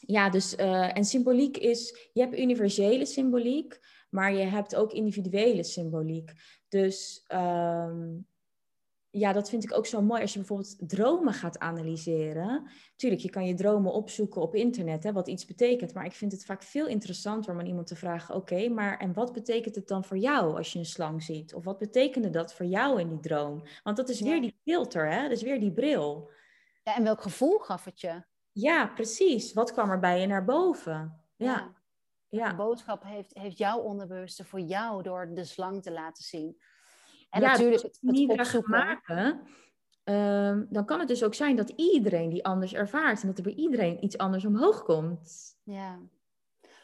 [0.00, 3.78] ja dus, uh, en symboliek is, je hebt universele symboliek,
[4.10, 6.32] maar je hebt ook individuele symboliek.
[6.68, 8.26] Dus um,
[9.10, 12.70] ja, dat vind ik ook zo mooi als je bijvoorbeeld dromen gaat analyseren.
[12.96, 15.94] Tuurlijk, je kan je dromen opzoeken op internet, hè, wat iets betekent.
[15.94, 19.12] Maar ik vind het vaak veel interessanter om aan iemand te vragen: oké, maar en
[19.12, 21.54] wat betekent het dan voor jou als je een slang ziet?
[21.54, 23.62] Of wat betekende dat voor jou in die droom?
[23.82, 25.22] Want dat is weer die filter, hè?
[25.22, 26.30] dat is weer die bril.
[26.84, 28.22] Ja, en welk gevoel gaf het je?
[28.52, 29.52] Ja, precies.
[29.52, 31.22] Wat kwam er bij je naar boven?
[31.36, 31.46] Ja.
[31.46, 31.76] ja.
[32.28, 36.56] De boodschap heeft, heeft jouw onderbewuste voor jou door de slang te laten zien.
[37.30, 38.70] En ja, natuurlijk het, het opzoeken.
[38.70, 39.40] maken,
[40.04, 43.20] um, dan kan het dus ook zijn dat iedereen die anders ervaart.
[43.20, 45.56] En dat er bij iedereen iets anders omhoog komt.
[45.62, 45.98] Ja.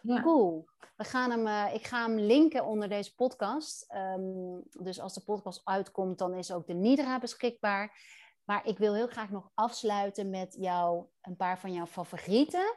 [0.03, 0.23] ja.
[0.23, 0.69] Cool.
[0.97, 3.95] We gaan hem, uh, ik ga hem linken onder deze podcast.
[4.17, 7.99] Um, dus als de podcast uitkomt, dan is ook de Nidra beschikbaar.
[8.45, 12.77] Maar ik wil heel graag nog afsluiten met jou, een paar van jouw favorieten.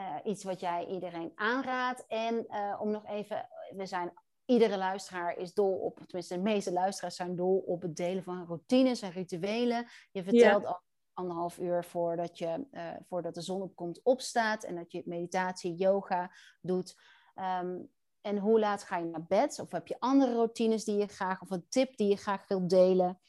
[0.00, 2.06] Uh, iets wat jij iedereen aanraadt.
[2.06, 4.12] En uh, om nog even, we zijn
[4.44, 8.46] iedere luisteraar is dol op, tenminste de meeste luisteraars zijn dol op het delen van
[8.46, 9.86] routines en rituelen.
[10.10, 10.80] Je vertelt al
[11.12, 16.30] anderhalf uur voordat, je, uh, voordat de zon opkomt opstaat en dat je meditatie, yoga
[16.60, 16.96] doet.
[17.34, 17.90] Um,
[18.20, 19.58] en hoe laat ga je naar bed?
[19.60, 22.70] Of heb je andere routines die je graag, of een tip die je graag wilt
[22.70, 23.20] delen?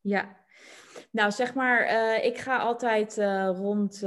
[0.00, 0.36] Ja,
[1.10, 1.86] nou zeg maar,
[2.22, 3.16] ik ga altijd
[3.56, 4.00] rond,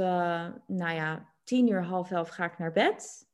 [0.66, 3.26] nou ja, tien uur, half elf ga ik naar bed.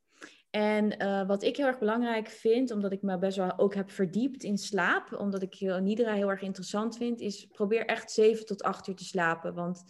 [0.50, 3.90] En uh, wat ik heel erg belangrijk vind, omdat ik me best wel ook heb
[3.90, 8.62] verdiept in slaap, omdat ik Nidra heel erg interessant vind, is probeer echt 7 tot
[8.62, 9.54] 8 uur te slapen.
[9.54, 9.84] Want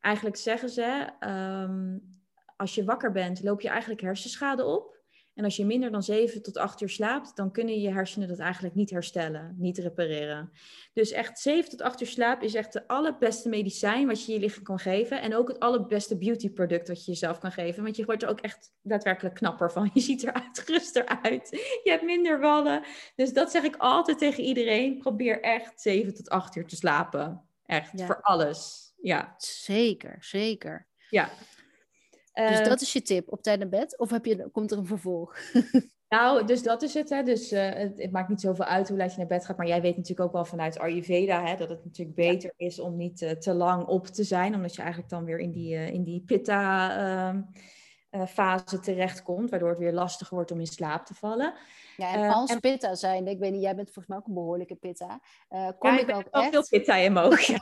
[0.00, 2.20] eigenlijk zeggen ze, um,
[2.56, 4.93] als je wakker bent, loop je eigenlijk hersenschade op.
[5.34, 8.38] En als je minder dan 7 tot 8 uur slaapt, dan kunnen je hersenen dat
[8.38, 10.52] eigenlijk niet herstellen, niet repareren.
[10.92, 14.38] Dus echt 7 tot 8 uur slaap is echt het allerbeste medicijn wat je je
[14.38, 15.20] lichaam kan geven.
[15.20, 17.82] En ook het allerbeste beautyproduct wat je jezelf kan geven.
[17.82, 19.90] Want je wordt er ook echt daadwerkelijk knapper van.
[19.94, 21.48] Je ziet er uitgeruster uit.
[21.84, 22.82] Je hebt minder wallen.
[23.16, 24.98] Dus dat zeg ik altijd tegen iedereen.
[24.98, 27.42] Probeer echt 7 tot 8 uur te slapen.
[27.66, 28.92] Echt, voor alles.
[29.00, 29.34] Ja.
[29.38, 30.86] Zeker, zeker.
[31.10, 31.30] Ja.
[32.34, 33.98] Dus uh, dat is je tip, op tijd naar bed?
[33.98, 35.36] Of heb je, komt er een vervolg?
[36.08, 37.08] nou, dus dat is het.
[37.10, 37.22] Hè.
[37.22, 39.56] Dus uh, het, het, maakt niet zoveel uit hoe laat je naar bed gaat.
[39.56, 42.66] Maar jij weet natuurlijk ook wel vanuit Ayurveda hè, dat het natuurlijk beter ja.
[42.66, 44.54] is om niet uh, te lang op te zijn.
[44.54, 47.44] Omdat je eigenlijk dan weer in die, in die pitta
[48.20, 49.50] ehm, fase terechtkomt.
[49.50, 51.54] Waardoor het weer lastiger wordt om in slaap te vallen.
[51.96, 52.60] Ja, en als en...
[52.60, 55.20] pitta zijn, ik weet niet, jij bent volgens mij ook een behoorlijke pitta.
[55.78, 56.50] kom ja, ik, ik ook echt...
[56.50, 57.54] veel pitta in mijn ogen.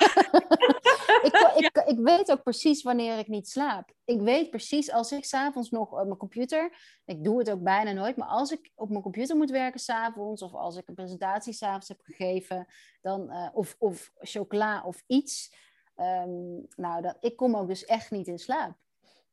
[1.23, 1.35] ik,
[1.65, 3.93] ik, ik, weet ook precies wanneer ik niet slaap.
[4.05, 7.93] Ik weet precies als ik s'avonds nog op mijn computer, ik doe het ook bijna
[7.93, 11.53] nooit, maar als ik op mijn computer moet werken s'avonds, of als ik een presentatie
[11.53, 12.67] s'avonds heb gegeven,
[13.01, 15.55] dan, uh, of, of chocola of iets,
[15.97, 18.77] um, nou, dat, ik kom ook dus echt niet in slaap.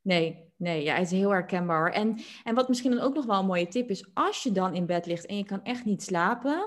[0.02, 1.91] Nee, nee, ja, het is heel herkenbaar.
[1.91, 4.76] En, en wat misschien dan ook nog wel een mooie tip is, als je dan
[4.76, 6.66] in bed ligt en je kan echt niet slapen,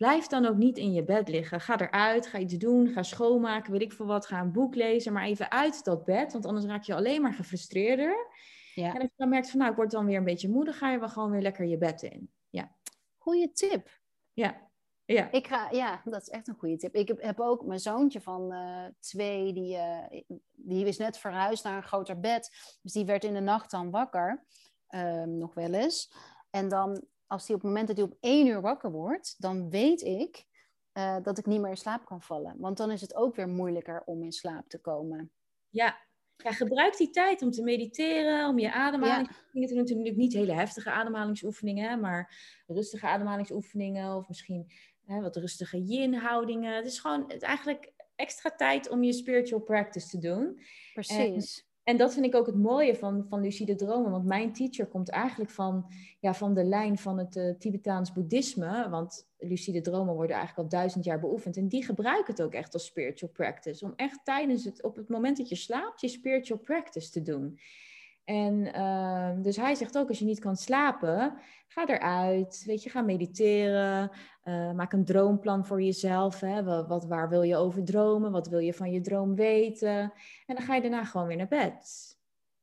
[0.00, 1.60] Blijf dan ook niet in je bed liggen.
[1.60, 4.26] Ga eruit, ga iets doen, ga schoonmaken, weet ik veel wat.
[4.26, 6.32] Ga een boek lezen, maar even uit dat bed.
[6.32, 8.26] Want anders raak je alleen maar gefrustreerder.
[8.74, 8.94] Ja.
[8.94, 10.74] En als je dan merkt van, nou, ik word dan weer een beetje moe, dan
[10.74, 12.30] ga je wel gewoon weer lekker je bed in.
[12.50, 12.76] Ja.
[13.18, 14.00] Goeie tip.
[14.32, 14.70] Ja.
[15.04, 15.30] Ja.
[15.30, 16.94] Ik ga, ja, dat is echt een goede tip.
[16.94, 20.20] Ik heb, heb ook mijn zoontje van uh, twee, die, uh,
[20.64, 22.76] die is net verhuisd naar een groter bed.
[22.82, 24.44] Dus die werd in de nacht dan wakker,
[24.90, 26.12] uh, nog wel eens.
[26.50, 29.70] En dan als hij op het moment dat hij op één uur wakker wordt, dan
[29.70, 30.46] weet ik
[30.92, 32.54] uh, dat ik niet meer in slaap kan vallen.
[32.58, 35.30] Want dan is het ook weer moeilijker om in slaap te komen.
[35.68, 35.98] Ja,
[36.36, 39.66] ja gebruik die tijd om te mediteren, om je ademhaling ja.
[39.66, 39.74] te.
[39.74, 42.34] Natuurlijk niet hele heftige ademhalingsoefeningen, maar
[42.66, 44.72] rustige ademhalingsoefeningen of misschien
[45.06, 46.76] hè, wat rustige yin-houdingen.
[46.76, 50.60] Het is gewoon het eigenlijk extra tijd om je spiritual practice te doen.
[50.92, 51.68] Precies.
[51.84, 54.10] En dat vind ik ook het mooie van, van lucide dromen.
[54.10, 58.88] Want mijn teacher komt eigenlijk van, ja, van de lijn van het uh, Tibetaans boeddhisme.
[58.88, 61.56] Want lucide dromen worden eigenlijk al duizend jaar beoefend.
[61.56, 63.84] En die gebruiken het ook echt als spiritual practice.
[63.84, 67.58] Om echt tijdens het, op het moment dat je slaapt, je spiritual practice te doen.
[68.30, 72.90] En uh, dus hij zegt ook, als je niet kan slapen, ga eruit, weet je,
[72.90, 74.10] ga mediteren,
[74.44, 76.40] uh, maak een droomplan voor jezelf.
[76.40, 76.86] Hè?
[76.86, 78.32] Wat, waar wil je over dromen?
[78.32, 80.12] Wat wil je van je droom weten?
[80.46, 82.16] En dan ga je daarna gewoon weer naar bed.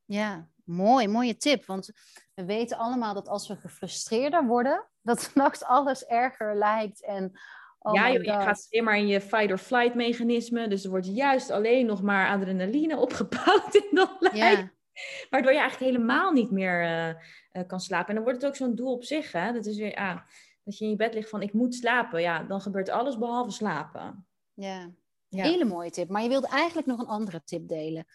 [0.05, 1.65] Ja, mooi, mooie tip.
[1.65, 1.91] Want
[2.33, 7.05] we weten allemaal dat als we gefrustreerder worden, dat s'nachts alles erger lijkt.
[7.05, 7.39] En
[7.79, 10.67] Oh ja, je, gaat alleen maar in je fight-or-flight mechanisme.
[10.67, 14.75] Dus er wordt juist alleen nog maar adrenaline opgebouwd in dat lijf.
[15.29, 18.07] Waardoor je eigenlijk helemaal niet meer uh, uh, kan slapen.
[18.07, 19.31] En dan wordt het ook zo'n doel op zich.
[19.31, 19.51] Hè?
[19.51, 20.17] Dat is weer, ah,
[20.63, 22.21] dat je in je bed ligt van ik moet slapen.
[22.21, 24.27] Ja, dan gebeurt alles behalve slapen.
[24.53, 24.89] Ja,
[25.27, 25.43] ja.
[25.43, 26.09] hele mooie tip.
[26.09, 28.05] Maar je wilde eigenlijk nog een andere tip delen.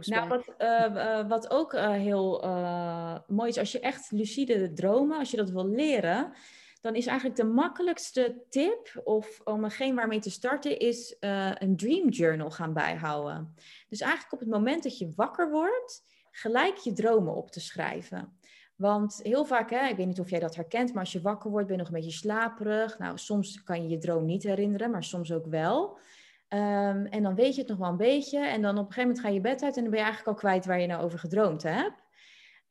[0.00, 2.40] Nou, wat, uh, wat ook heel
[3.26, 6.32] mooi is, als je echt lucide dromen, als je dat wil leren,
[6.82, 11.76] dan is eigenlijk de makkelijkste tip of om geen waarmee te starten, is uh, een
[11.76, 13.54] dream journal gaan bijhouden.
[13.88, 18.38] Dus eigenlijk op het moment dat je wakker wordt, gelijk je dromen op te schrijven.
[18.76, 21.50] Want heel vaak, hè, ik weet niet of jij dat herkent, maar als je wakker
[21.50, 22.98] wordt, ben je nog een beetje slaperig.
[22.98, 25.98] Nou, soms kan je je droom niet herinneren, maar soms ook wel.
[26.48, 28.38] Um, en dan weet je het nog wel een beetje.
[28.38, 30.36] En dan op een gegeven moment ga je bed uit en dan ben je eigenlijk
[30.36, 32.01] al kwijt waar je nou over gedroomd hebt.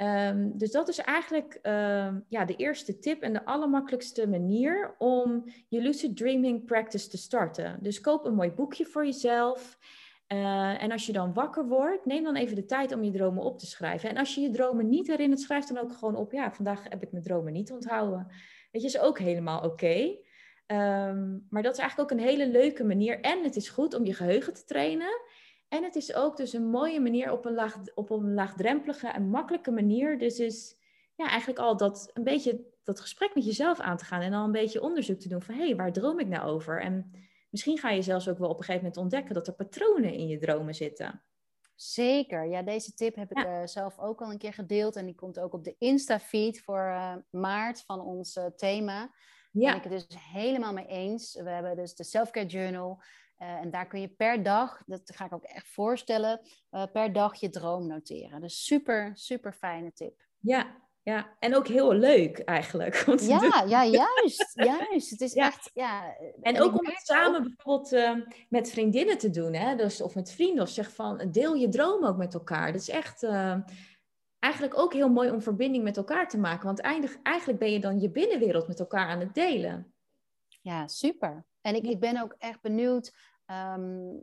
[0.02, 5.43] Um, dus dat is eigenlijk uh, ja, de eerste tip en de allermakkelijkste manier om
[5.68, 7.78] je lucid dreaming practice te starten.
[7.82, 9.78] Dus koop een mooi boekje voor jezelf.
[10.28, 13.43] Uh, en als je dan wakker wordt, neem dan even de tijd om je dromen
[13.43, 14.10] op te schrijven.
[14.10, 16.32] En als je je dromen niet herinnert, schrijf dan ook gewoon op.
[16.32, 18.28] Ja, vandaag heb ik mijn dromen niet onthouden.
[18.72, 20.16] Je, is ook helemaal oké.
[20.68, 23.20] Um, maar dat is eigenlijk ook een hele leuke manier.
[23.20, 25.22] En het is goed om je geheugen te trainen.
[25.72, 29.30] En het is ook dus een mooie manier op een, laag, op een laagdrempelige en
[29.30, 30.19] makkelijke manier.
[30.19, 30.76] Dus is
[31.15, 34.45] ja, eigenlijk al dat een beetje dat gesprek met jezelf aan te gaan en al
[34.45, 36.82] een beetje onderzoek te doen van hé, hey, waar droom ik nou over?
[36.82, 37.11] En
[37.49, 40.28] misschien ga je zelfs ook wel op een gegeven moment ontdekken dat er patronen in
[40.28, 41.24] je dromen zitten.
[41.76, 45.15] Zeker, ja, deze tip heb ik uh, zelf ook al een keer gedeeld en die
[45.15, 49.11] komt ook op de Insta-feed voor uh, maart van ons uh, thema.
[49.51, 49.67] Ja.
[49.69, 51.34] Ben ik het dus helemaal mee eens.
[51.34, 53.01] We hebben dus de Selfcare Journal.
[53.42, 57.14] Uh, en daar kun je per dag, dat ga ik ook echt voorstellen, uh, per
[57.14, 58.42] dag je droom noteren.
[58.42, 60.22] Dus super, super fijne tip.
[60.39, 61.36] Ja, ja.
[61.39, 62.96] en ook heel leuk eigenlijk.
[63.20, 65.10] ja, ja, juist, juist.
[65.10, 66.16] Het is echt, ja.
[66.18, 69.76] En, en ook om het samen bijvoorbeeld uh, met vriendinnen te doen, hè?
[69.76, 72.72] Dus, of met vrienden, of zeg van, deel je droom ook met elkaar.
[72.72, 73.24] Dat is echt
[74.39, 76.66] eigenlijk ook heel mooi om verbinding met elkaar te maken.
[76.66, 76.80] Want
[77.24, 79.94] eigenlijk ben je dan je binnenwereld met elkaar aan het delen.
[80.62, 81.46] Ja, super.
[81.62, 83.14] En ik, ik ben ook echt benieuwd
[83.52, 84.18] Ehm,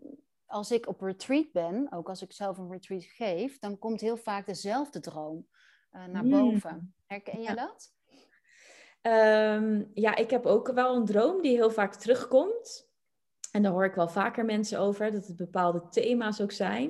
[0.47, 4.17] als ik op retreat ben, ook als ik zelf een retreat geef, dan komt heel
[4.17, 5.47] vaak dezelfde droom
[5.93, 6.31] uh, naar hmm.
[6.31, 6.95] boven.
[7.07, 7.93] Herken je dat?
[9.01, 12.91] Ehm, ja, ik heb ook wel een droom die heel vaak terugkomt.
[13.53, 16.89] En daar hoor ik wel vaker mensen over, dat het bepaalde thema's ook zijn.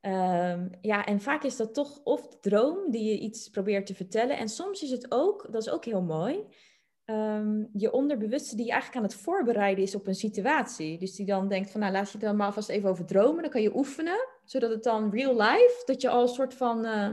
[0.00, 3.94] Um, ja, en vaak is dat toch of de droom die je iets probeert te
[3.94, 4.36] vertellen.
[4.36, 6.46] En soms is het ook, dat is ook heel mooi,
[7.10, 10.98] um, je onderbewuste die eigenlijk aan het voorbereiden is op een situatie.
[10.98, 13.42] Dus die dan denkt van, nou laat je dan maar vast even over dromen.
[13.42, 16.84] Dan kan je oefenen, zodat het dan real life, dat je al een soort van,
[16.84, 17.10] uh,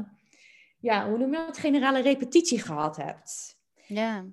[0.80, 3.60] ja, hoe noem je dat, generale repetitie gehad hebt.
[3.88, 4.26] Ja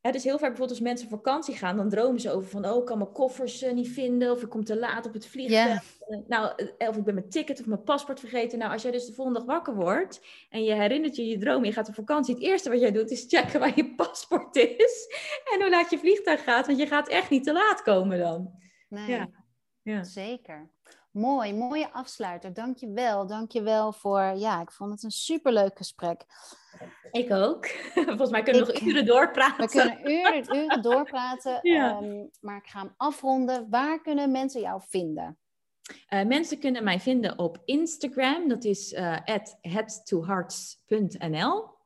[0.00, 2.78] dus heel vaak bijvoorbeeld als mensen op vakantie gaan, dan dromen ze over van, oh,
[2.78, 5.98] ik kan mijn koffers uh, niet vinden, of ik kom te laat op het vliegtuig.
[6.08, 8.58] Uh, nou, eh, of ik ben mijn ticket of mijn paspoort vergeten.
[8.58, 10.20] Nou, als jij dus de volgende dag wakker wordt
[10.50, 13.10] en je herinnert je je droom, je gaat op vakantie, het eerste wat jij doet
[13.10, 15.06] is checken waar je paspoort is
[15.54, 18.50] en hoe laat je vliegtuig gaat, want je gaat echt niet te laat komen dan.
[18.88, 19.28] Nee, ja.
[19.82, 20.04] ja.
[20.04, 20.70] zeker.
[21.10, 22.52] Mooi, mooie afsluiter.
[22.52, 23.26] Dank je wel.
[23.26, 26.24] Dank je wel voor, ja, ik vond het een superleuk gesprek.
[27.10, 27.66] Ik ook.
[27.94, 29.64] Volgens mij kunnen we nog uren doorpraten.
[29.64, 31.58] We kunnen uren, uren doorpraten.
[31.62, 32.02] Ja.
[32.02, 33.70] Um, maar ik ga hem afronden.
[33.70, 35.38] Waar kunnen mensen jou vinden?
[36.08, 38.48] Uh, mensen kunnen mij vinden op Instagram.
[38.48, 39.16] Dat is uh,
[39.60, 41.78] headtohearts.nl.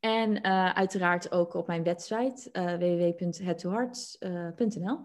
[0.00, 4.98] En uh, uiteraard ook op mijn website www.headtohearts.nl.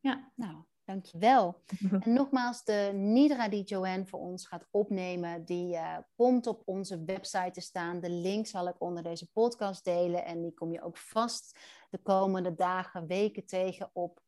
[0.00, 0.30] Ja.
[0.34, 1.62] Nou, Dankjewel.
[2.00, 7.04] En nogmaals, de Nidra die Joanne voor ons gaat opnemen, die uh, komt op onze
[7.04, 8.00] website te staan.
[8.00, 11.58] De link zal ik onder deze podcast delen en die kom je ook vast
[11.90, 14.20] de komende dagen, weken tegen op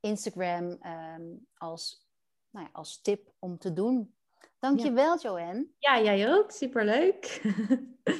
[0.00, 2.08] Instagram um, als,
[2.50, 4.14] nou ja, als tip om te doen.
[4.58, 5.20] Dankjewel, ja.
[5.20, 5.66] Joanne.
[5.78, 6.50] Ja, jij ook.
[6.50, 7.42] Superleuk.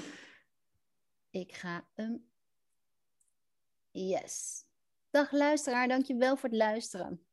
[1.31, 2.31] ik ga hem...
[3.91, 4.65] Yes.
[5.11, 7.26] Dag luisteraar, dankjewel voor het luisteren.